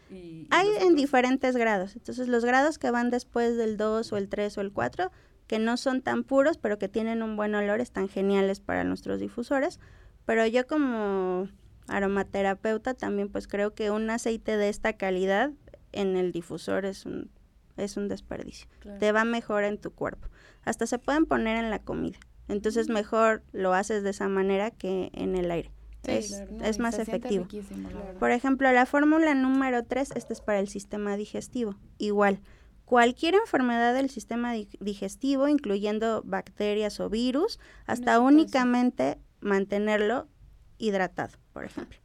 [0.50, 1.96] Hay en diferentes grados.
[1.96, 5.10] Entonces, los grados que van después del 2 o el 3 o el 4
[5.54, 9.20] que no son tan puros, pero que tienen un buen olor, están geniales para nuestros
[9.20, 9.80] difusores.
[10.26, 11.47] Pero yo como
[11.88, 15.51] aromaterapeuta también pues creo que un aceite de esta calidad
[15.91, 17.30] en el difusor es un,
[17.78, 18.68] es un desperdicio.
[18.97, 20.28] Te va mejor en tu cuerpo.
[20.64, 22.18] Hasta se pueden poner en la comida.
[22.47, 25.72] Entonces mejor lo haces de esa manera que en el aire.
[26.08, 27.45] es, es más efectivo.
[28.18, 31.76] Por ejemplo, la fórmula número 3, este es para el sistema digestivo.
[31.99, 32.39] Igual,
[32.86, 40.28] cualquier enfermedad del sistema digestivo, incluyendo bacterias o virus, hasta únicamente mantenerlo
[40.78, 42.04] hidratado, por ejemplo.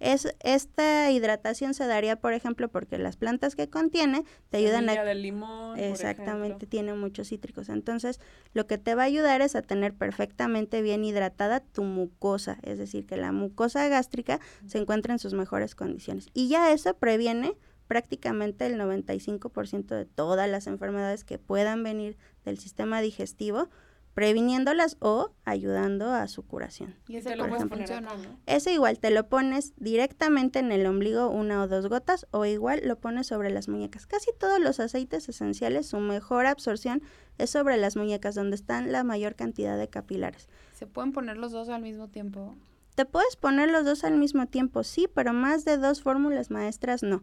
[0.00, 5.04] Es, esta hidratación se daría, por ejemplo, porque las plantas que contiene te ayudan a...
[5.04, 7.68] del limón, Exactamente, tiene muchos cítricos.
[7.68, 8.18] Entonces,
[8.54, 12.78] lo que te va a ayudar es a tener perfectamente bien hidratada tu mucosa, es
[12.78, 16.28] decir, que la mucosa gástrica se encuentre en sus mejores condiciones.
[16.32, 17.58] Y ya eso previene
[17.90, 23.68] prácticamente el 95% de todas las enfermedades que puedan venir del sistema digestivo,
[24.14, 26.94] previniéndolas o ayudando a su curación.
[27.08, 28.10] Y ese cómo funciona,
[28.46, 32.82] Ese igual te lo pones directamente en el ombligo una o dos gotas o igual
[32.84, 34.06] lo pones sobre las muñecas.
[34.06, 37.02] Casi todos los aceites esenciales, su mejor absorción
[37.38, 40.48] es sobre las muñecas donde están la mayor cantidad de capilares.
[40.74, 42.54] ¿Se pueden poner los dos al mismo tiempo?
[42.94, 47.02] Te puedes poner los dos al mismo tiempo, sí, pero más de dos fórmulas maestras
[47.02, 47.22] no.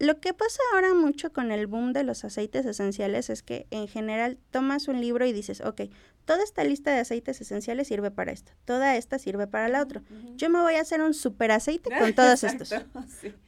[0.00, 3.86] Lo que pasa ahora mucho con el boom de los aceites esenciales es que en
[3.86, 5.82] general tomas un libro y dices, ok,
[6.24, 10.02] toda esta lista de aceites esenciales sirve para esto, toda esta sirve para la otra.
[10.36, 12.74] Yo me voy a hacer un super aceite con todos estos.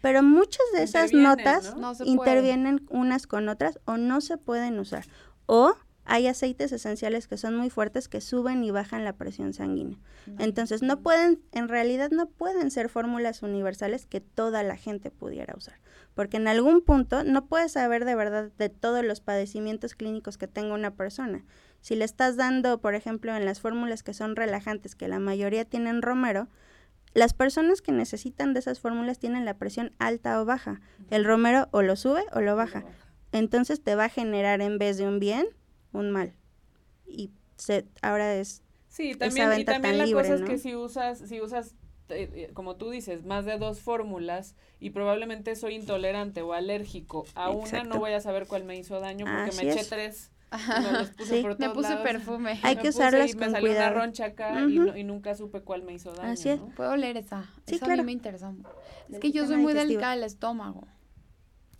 [0.03, 1.75] Pero muchas de esas notas
[2.05, 5.07] intervienen unas con otras o no se pueden usar.
[5.47, 5.75] O
[6.05, 9.99] hay aceites esenciales que son muy fuertes que suben y bajan la presión sanguínea.
[10.39, 15.55] Entonces, no pueden, en realidad no pueden ser fórmulas universales que toda la gente pudiera
[15.57, 15.81] usar
[16.15, 20.49] porque en algún punto no puedes saber de verdad de todos los padecimientos clínicos que
[20.49, 21.45] tenga una persona.
[21.81, 25.65] Si le estás dando, por ejemplo, en las fórmulas que son relajantes, que la mayoría
[25.65, 26.49] tienen romero,
[27.15, 30.81] las personas que necesitan de esas fórmulas tienen la presión alta o baja.
[31.11, 32.85] El romero o lo sube o lo baja.
[33.33, 35.47] Entonces te va a generar en vez de un bien,
[35.93, 36.33] un mal.
[37.07, 41.41] Y se, ahora es Sí, también, y también la cosa es que si usas, si
[41.41, 41.75] usas
[42.11, 47.25] eh, eh, como tú dices, más de dos fórmulas y probablemente soy intolerante o alérgico
[47.35, 50.31] a una, no voy a saber cuál me hizo daño porque me eché tres.
[51.17, 52.61] puse me puse perfume.
[52.63, 53.93] Hay que usarlas y con me salió cuidado.
[53.93, 56.33] una roncha acá y, nunca supe cuál me hizo daño.
[56.33, 56.61] Así es.
[56.77, 57.51] Puedo leer esa.
[57.67, 58.03] Sí, esa claro.
[58.03, 58.53] a mí me interesa.
[59.11, 60.87] Es que yo soy muy delicada del estómago.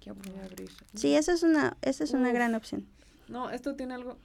[0.01, 0.71] Quiero abrir.
[0.95, 2.87] Sí, esa es una, esa es una gran opción.
[3.29, 4.19] No, esto tiene algo.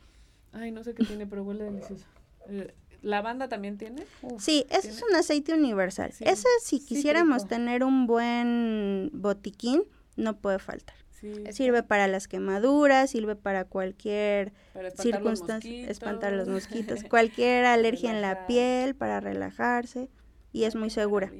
[0.54, 2.06] Ay, no sé qué tiene, pero huele delicioso.
[2.50, 4.06] Eh, ¿Lavanda también tiene?
[4.22, 4.41] Uf.
[4.43, 6.12] Sí, ese es un aceite universal.
[6.14, 6.24] Sí.
[6.26, 9.84] Ese, si quisiéramos tener un buen botiquín,
[10.16, 10.95] no puede faltar.
[11.12, 11.34] Sí.
[11.52, 15.89] Sirve para las quemaduras, sirve para cualquier Para espantar los circunstancia, mosquitos.
[15.91, 20.10] espantar los mosquitos, cualquier alergia en la piel, para relajarse
[20.54, 21.32] y es muy segura.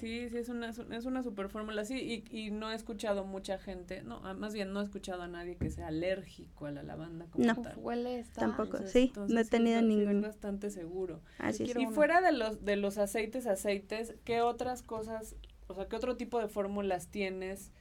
[0.00, 3.58] Sí, sí, es una, es una super fórmula, sí, y, y no he escuchado mucha
[3.58, 6.82] gente, no, ah, más bien no he escuchado a nadie que sea alérgico a la
[6.82, 7.60] lavanda como No.
[7.60, 7.74] tal.
[7.76, 8.40] Huele esta.
[8.40, 8.76] Tampoco.
[8.78, 10.18] Entonces- sí, entonces no he tenido sí ninguno.
[10.20, 11.20] Es bastante seguro.
[11.38, 11.76] Así es.
[11.76, 11.90] Y uno.
[11.92, 15.34] fuera de los, de los aceites, aceites, ¿qué otras cosas,
[15.66, 17.72] o sea, qué otro tipo de fórmulas tienes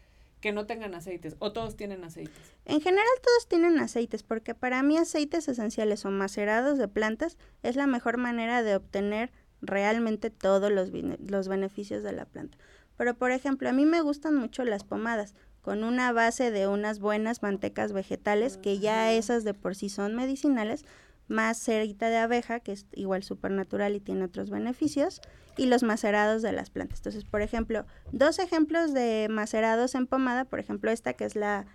[0.41, 1.35] que no tengan aceites?
[1.39, 2.55] ¿O todos tienen aceites?
[2.65, 7.75] En general todos tienen aceites, porque para mí aceites esenciales o macerados de plantas es
[7.75, 9.31] la mejor manera de obtener
[9.61, 10.89] realmente todos los,
[11.19, 12.57] los beneficios de la planta.
[12.97, 16.99] Pero por ejemplo, a mí me gustan mucho las pomadas, con una base de unas
[16.99, 20.85] buenas mantecas vegetales, que ya esas de por sí son medicinales,
[21.27, 25.21] más cerita de abeja, que es igual supernatural y tiene otros beneficios,
[25.57, 26.99] y los macerados de las plantas.
[26.99, 31.65] Entonces, por ejemplo, dos ejemplos de macerados en pomada, por ejemplo, esta que es la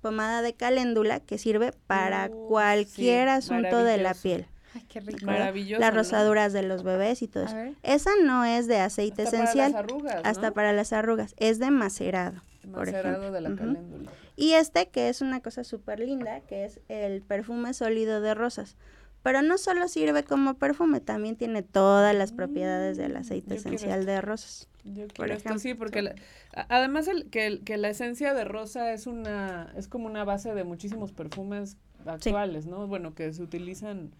[0.00, 4.46] pomada de caléndula, que sirve para Uh, cualquier sí, asunto de la piel.
[4.74, 5.24] Ay, qué rico.
[5.26, 5.80] Maravilloso.
[5.80, 5.98] Las ¿no?
[6.00, 7.56] rosaduras de los bebés y todo A eso.
[7.56, 7.74] ver.
[7.82, 11.58] Esa no es de aceite Hasta esencial, Para las arrugas, hasta para las arrugas, es
[11.58, 12.42] de macerado.
[12.62, 13.32] por Macerado ejemplo.
[13.32, 14.10] de la caléndula.
[14.36, 18.76] Y este, que es una cosa súper linda, que es el perfume sólido de rosas.
[19.22, 23.54] Pero no solo sirve como perfume, también tiene todas las propiedades del Mm, aceite yo
[23.56, 24.68] esencial de rosas.
[24.84, 25.58] Yo por quiero esto, ejemplo.
[25.58, 26.14] sí, porque la-
[26.68, 30.54] además el, que, el- que la esencia de rosa es una es como una base
[30.54, 32.86] de muchísimos perfumes actuales, ¿no?
[32.86, 34.12] Bueno, que se utilizan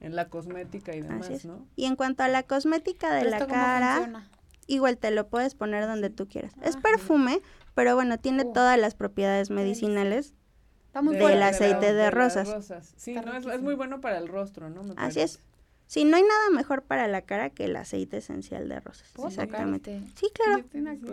[0.00, 1.44] en la cosmética y demás, es.
[1.44, 1.66] ¿no?
[1.76, 4.30] Y en cuanto a la cosmética de ¿Pero la cara, funciona?
[4.66, 6.52] igual te lo puedes poner donde tú quieras.
[6.62, 7.40] es Ah, perfume,
[7.74, 10.34] pero bueno, tiene Uh, todas las propiedades medicinales.
[10.94, 12.92] De- del la- aceite de las rosas.
[12.96, 14.82] Sí, no, es, es muy bueno para el rostro, ¿no?
[14.82, 15.22] Me Así parece.
[15.22, 15.40] es.
[15.88, 19.08] Sí, no hay nada mejor para la cara que el aceite esencial de rosas.
[19.12, 19.92] ¿Puedo Exactamente.
[19.98, 20.18] tocarte?
[20.18, 20.64] Sí, claro.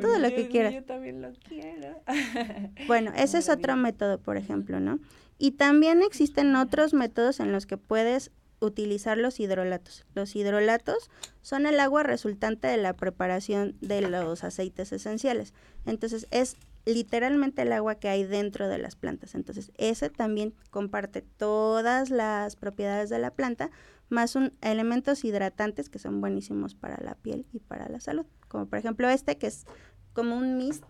[0.02, 0.74] Todo lo que quieras.
[0.74, 2.02] Yo también lo quiero.
[2.88, 5.00] Bueno, ese es otro método, por ejemplo, ¿no?
[5.38, 10.06] Y también existen otros métodos en los que puedes utilizar los hidrolatos.
[10.16, 11.10] Los hidrolatos
[11.42, 15.54] son el agua resultante de la preparación de los aceites esenciales.
[15.86, 19.36] Entonces, es literalmente el agua que hay dentro de las plantas.
[19.36, 23.72] Entonces, ese también comparte todas las propiedades de la planta,
[24.10, 28.26] más un, elementos hidratantes que son buenísimos para la piel y para la salud.
[28.48, 29.66] Como por ejemplo este, que es
[30.14, 30.84] como un mist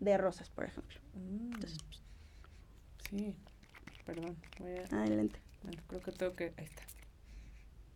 [0.00, 0.98] de rosas, por ejemplo.
[1.14, 1.78] Mm, Entonces,
[3.10, 3.36] sí,
[4.04, 4.36] perdón.
[4.58, 5.40] Voy a, adelante.
[5.62, 6.54] bueno, creo que tengo que...
[6.56, 6.82] Ahí está.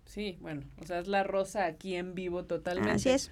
[0.06, 2.92] Sí, bueno, o sea, es la rosa aquí en vivo totalmente.
[2.92, 3.30] Así es.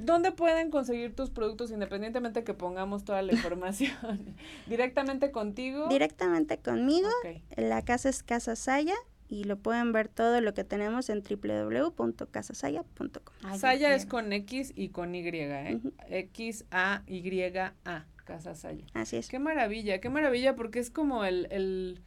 [0.00, 4.34] ¿Dónde pueden conseguir tus productos independientemente que pongamos toda la información?
[4.66, 5.88] ¿Directamente contigo?
[5.88, 7.08] Directamente conmigo.
[7.22, 7.42] Ok.
[7.56, 8.94] La casa es Casa Saya
[9.28, 13.58] y lo pueden ver todo lo que tenemos en www.casasaya.com.
[13.58, 15.76] Saya es con X y con Y, ¿eh?
[15.76, 15.92] Ujú.
[16.08, 18.86] X-A-Y-A, Casa Saya.
[18.94, 19.28] Así es.
[19.28, 22.00] Qué maravilla, qué maravilla, porque es como el, el,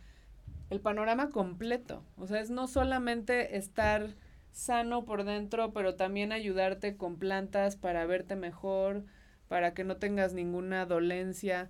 [0.69, 2.03] el panorama completo.
[2.17, 4.15] O sea, es no solamente estar
[4.51, 9.03] sano por dentro, pero también ayudarte con plantas para verte mejor,
[9.47, 11.69] para que no tengas ninguna dolencia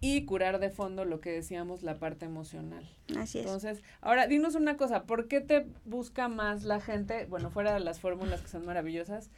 [0.00, 2.88] y curar de fondo lo que decíamos, la parte emocional.
[3.16, 3.46] Así es.
[3.46, 7.80] Entonces, ahora dinos una cosa, ¿por qué te busca más la gente, bueno, fuera de
[7.80, 9.30] las fórmulas que son maravillosas,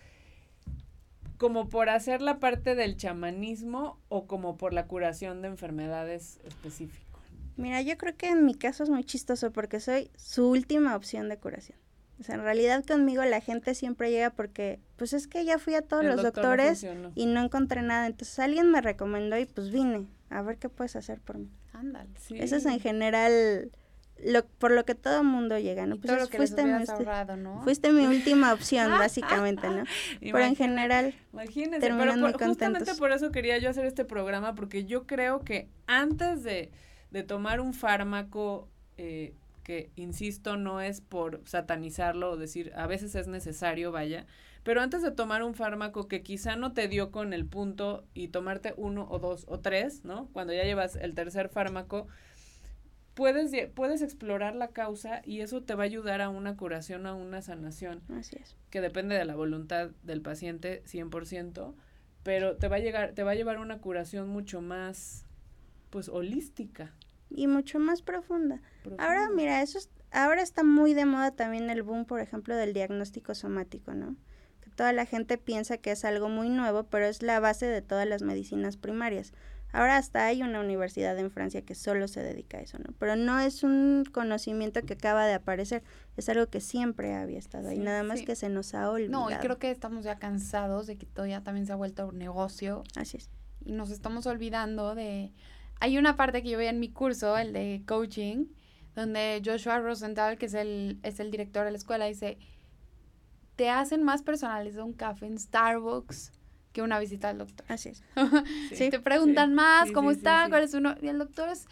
[1.38, 7.07] como por hacer la parte del chamanismo o como por la curación de enfermedades específicas?
[7.58, 11.28] Mira, yo creo que en mi caso es muy chistoso porque soy su última opción
[11.28, 11.76] de curación.
[12.20, 15.74] O sea, en realidad conmigo la gente siempre llega porque, pues es que ya fui
[15.74, 18.06] a todos El los doctor doctores y no encontré nada.
[18.06, 21.50] Entonces alguien me recomendó y pues vine a ver qué puedes hacer por mí.
[21.72, 22.10] Ándale.
[22.18, 22.36] Sí.
[22.38, 23.70] Eso es en general
[24.24, 25.94] lo, por lo que todo mundo llega, ¿no?
[25.94, 27.62] Y Pues todo lo que les fuiste, mi, ahorrado, ¿no?
[27.62, 29.84] fuiste mi última opción, básicamente, ¿no?
[30.20, 34.54] Pero en general, Imagínense, pero muy por- justamente por eso quería yo hacer este programa,
[34.54, 36.72] porque yo creo que antes de,
[37.10, 39.34] de tomar un fármaco, eh,
[39.64, 44.26] que insisto, no es por satanizarlo o decir, a veces es necesario, vaya,
[44.62, 48.28] pero antes de tomar un fármaco que quizá no te dio con el punto y
[48.28, 50.28] tomarte uno o dos o tres, ¿no?
[50.32, 52.06] Cuando ya llevas el tercer fármaco,
[53.14, 57.14] puedes, puedes explorar la causa y eso te va a ayudar a una curación, a
[57.14, 58.02] una sanación.
[58.10, 58.56] Así es.
[58.70, 61.74] Que depende de la voluntad del paciente 100%,
[62.22, 65.24] pero te va a, llegar, te va a llevar a una curación mucho más,
[65.90, 66.94] pues, holística.
[67.30, 68.60] Y mucho más profunda.
[68.98, 69.78] Ahora, mira, eso
[70.10, 74.16] ahora está muy de moda también el boom, por ejemplo, del diagnóstico somático, ¿no?
[74.62, 77.82] Que toda la gente piensa que es algo muy nuevo, pero es la base de
[77.82, 79.32] todas las medicinas primarias.
[79.70, 82.94] Ahora hasta hay una universidad en Francia que solo se dedica a eso, ¿no?
[82.98, 85.82] Pero no es un conocimiento que acaba de aparecer,
[86.16, 89.28] es algo que siempre había estado ahí, nada más que se nos ha olvidado.
[89.28, 92.08] No, y creo que estamos ya cansados de que todo ya también se ha vuelto
[92.08, 92.82] un negocio.
[92.96, 93.28] Así es.
[93.62, 95.34] Y nos estamos olvidando de...
[95.80, 98.46] Hay una parte que yo veía en mi curso, el de coaching,
[98.94, 102.38] donde Joshua Rosenthal, que es el, es el director de la escuela, dice,
[103.56, 106.32] te hacen más personalizado un café en Starbucks
[106.72, 107.66] que una visita al doctor.
[107.68, 108.02] Así es.
[108.72, 110.46] sí, te preguntan más, ¿cómo está?
[110.48, 110.94] ¿Cuál es uno?
[111.00, 111.66] Y el doctor es,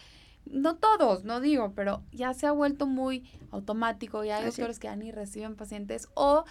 [0.45, 4.87] no todos, no digo, pero ya se ha vuelto muy automático y hay doctores que
[4.87, 6.09] ya ni reciben pacientes.
[6.13, 6.45] O,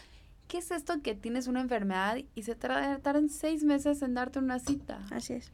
[0.48, 4.58] ¿qué es esto que tienes una enfermedad y se tardan seis meses en darte una
[4.58, 5.04] cita?
[5.10, 5.52] Así es.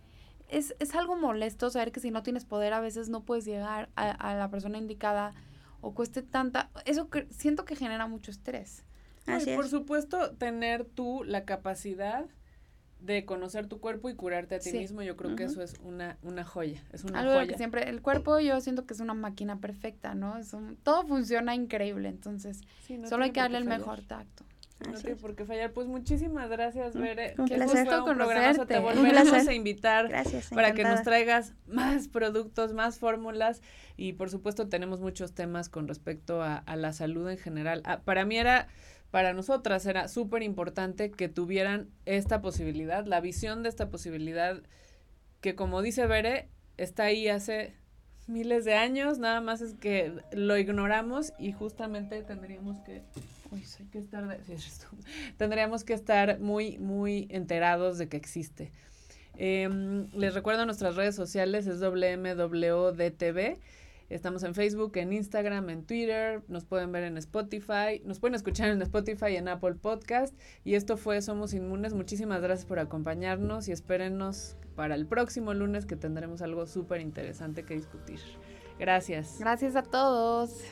[0.52, 3.88] Es, es algo molesto saber que si no tienes poder a veces no puedes llegar
[3.96, 5.32] a, a la persona indicada
[5.80, 6.70] o cueste tanta...
[6.84, 8.84] Eso que, siento que genera mucho estrés.
[9.26, 12.26] Así y por supuesto, tener tú la capacidad
[13.02, 16.18] de conocer tu cuerpo y curarte a ti mismo, yo creo que eso es una,
[16.22, 19.58] una joya, es una Algo que siempre, el cuerpo yo siento que es una máquina
[19.58, 20.38] perfecta, ¿no?
[20.38, 22.60] Es todo funciona increíble, entonces
[23.08, 24.44] solo hay que darle el mejor tacto.
[24.86, 25.72] No tiene por qué fallar.
[25.72, 27.34] Pues muchísimas gracias, Bere.
[27.38, 27.86] Un placer.
[27.86, 30.10] Fue un te volveremos a invitar
[30.54, 33.62] para que nos traigas más productos, más fórmulas
[33.96, 37.82] y por supuesto tenemos muchos temas con respecto a, a la salud en general.
[37.84, 38.68] Ah, para mí era
[39.10, 44.62] para nosotras era súper importante que tuvieran esta posibilidad, la visión de esta posibilidad
[45.42, 47.74] que como dice Bere, está ahí hace
[48.26, 53.02] miles de años, nada más es que lo ignoramos y justamente tendríamos que,
[53.90, 54.38] que estar,
[55.36, 58.72] tendríamos que estar muy, muy enterados de que existe.
[59.36, 63.58] Em, les recuerdo nuestras redes sociales, es WMWDTV.
[64.08, 68.68] Estamos en Facebook, en Instagram, en Twitter, nos pueden ver en Spotify, nos pueden escuchar
[68.68, 70.38] en Spotify y en Apple Podcast.
[70.64, 71.94] Y esto fue Somos Inmunes.
[71.94, 77.64] Muchísimas gracias por acompañarnos y espérenos para el próximo lunes que tendremos algo súper interesante
[77.64, 78.20] que discutir.
[78.78, 79.38] Gracias.
[79.38, 80.62] Gracias a todos.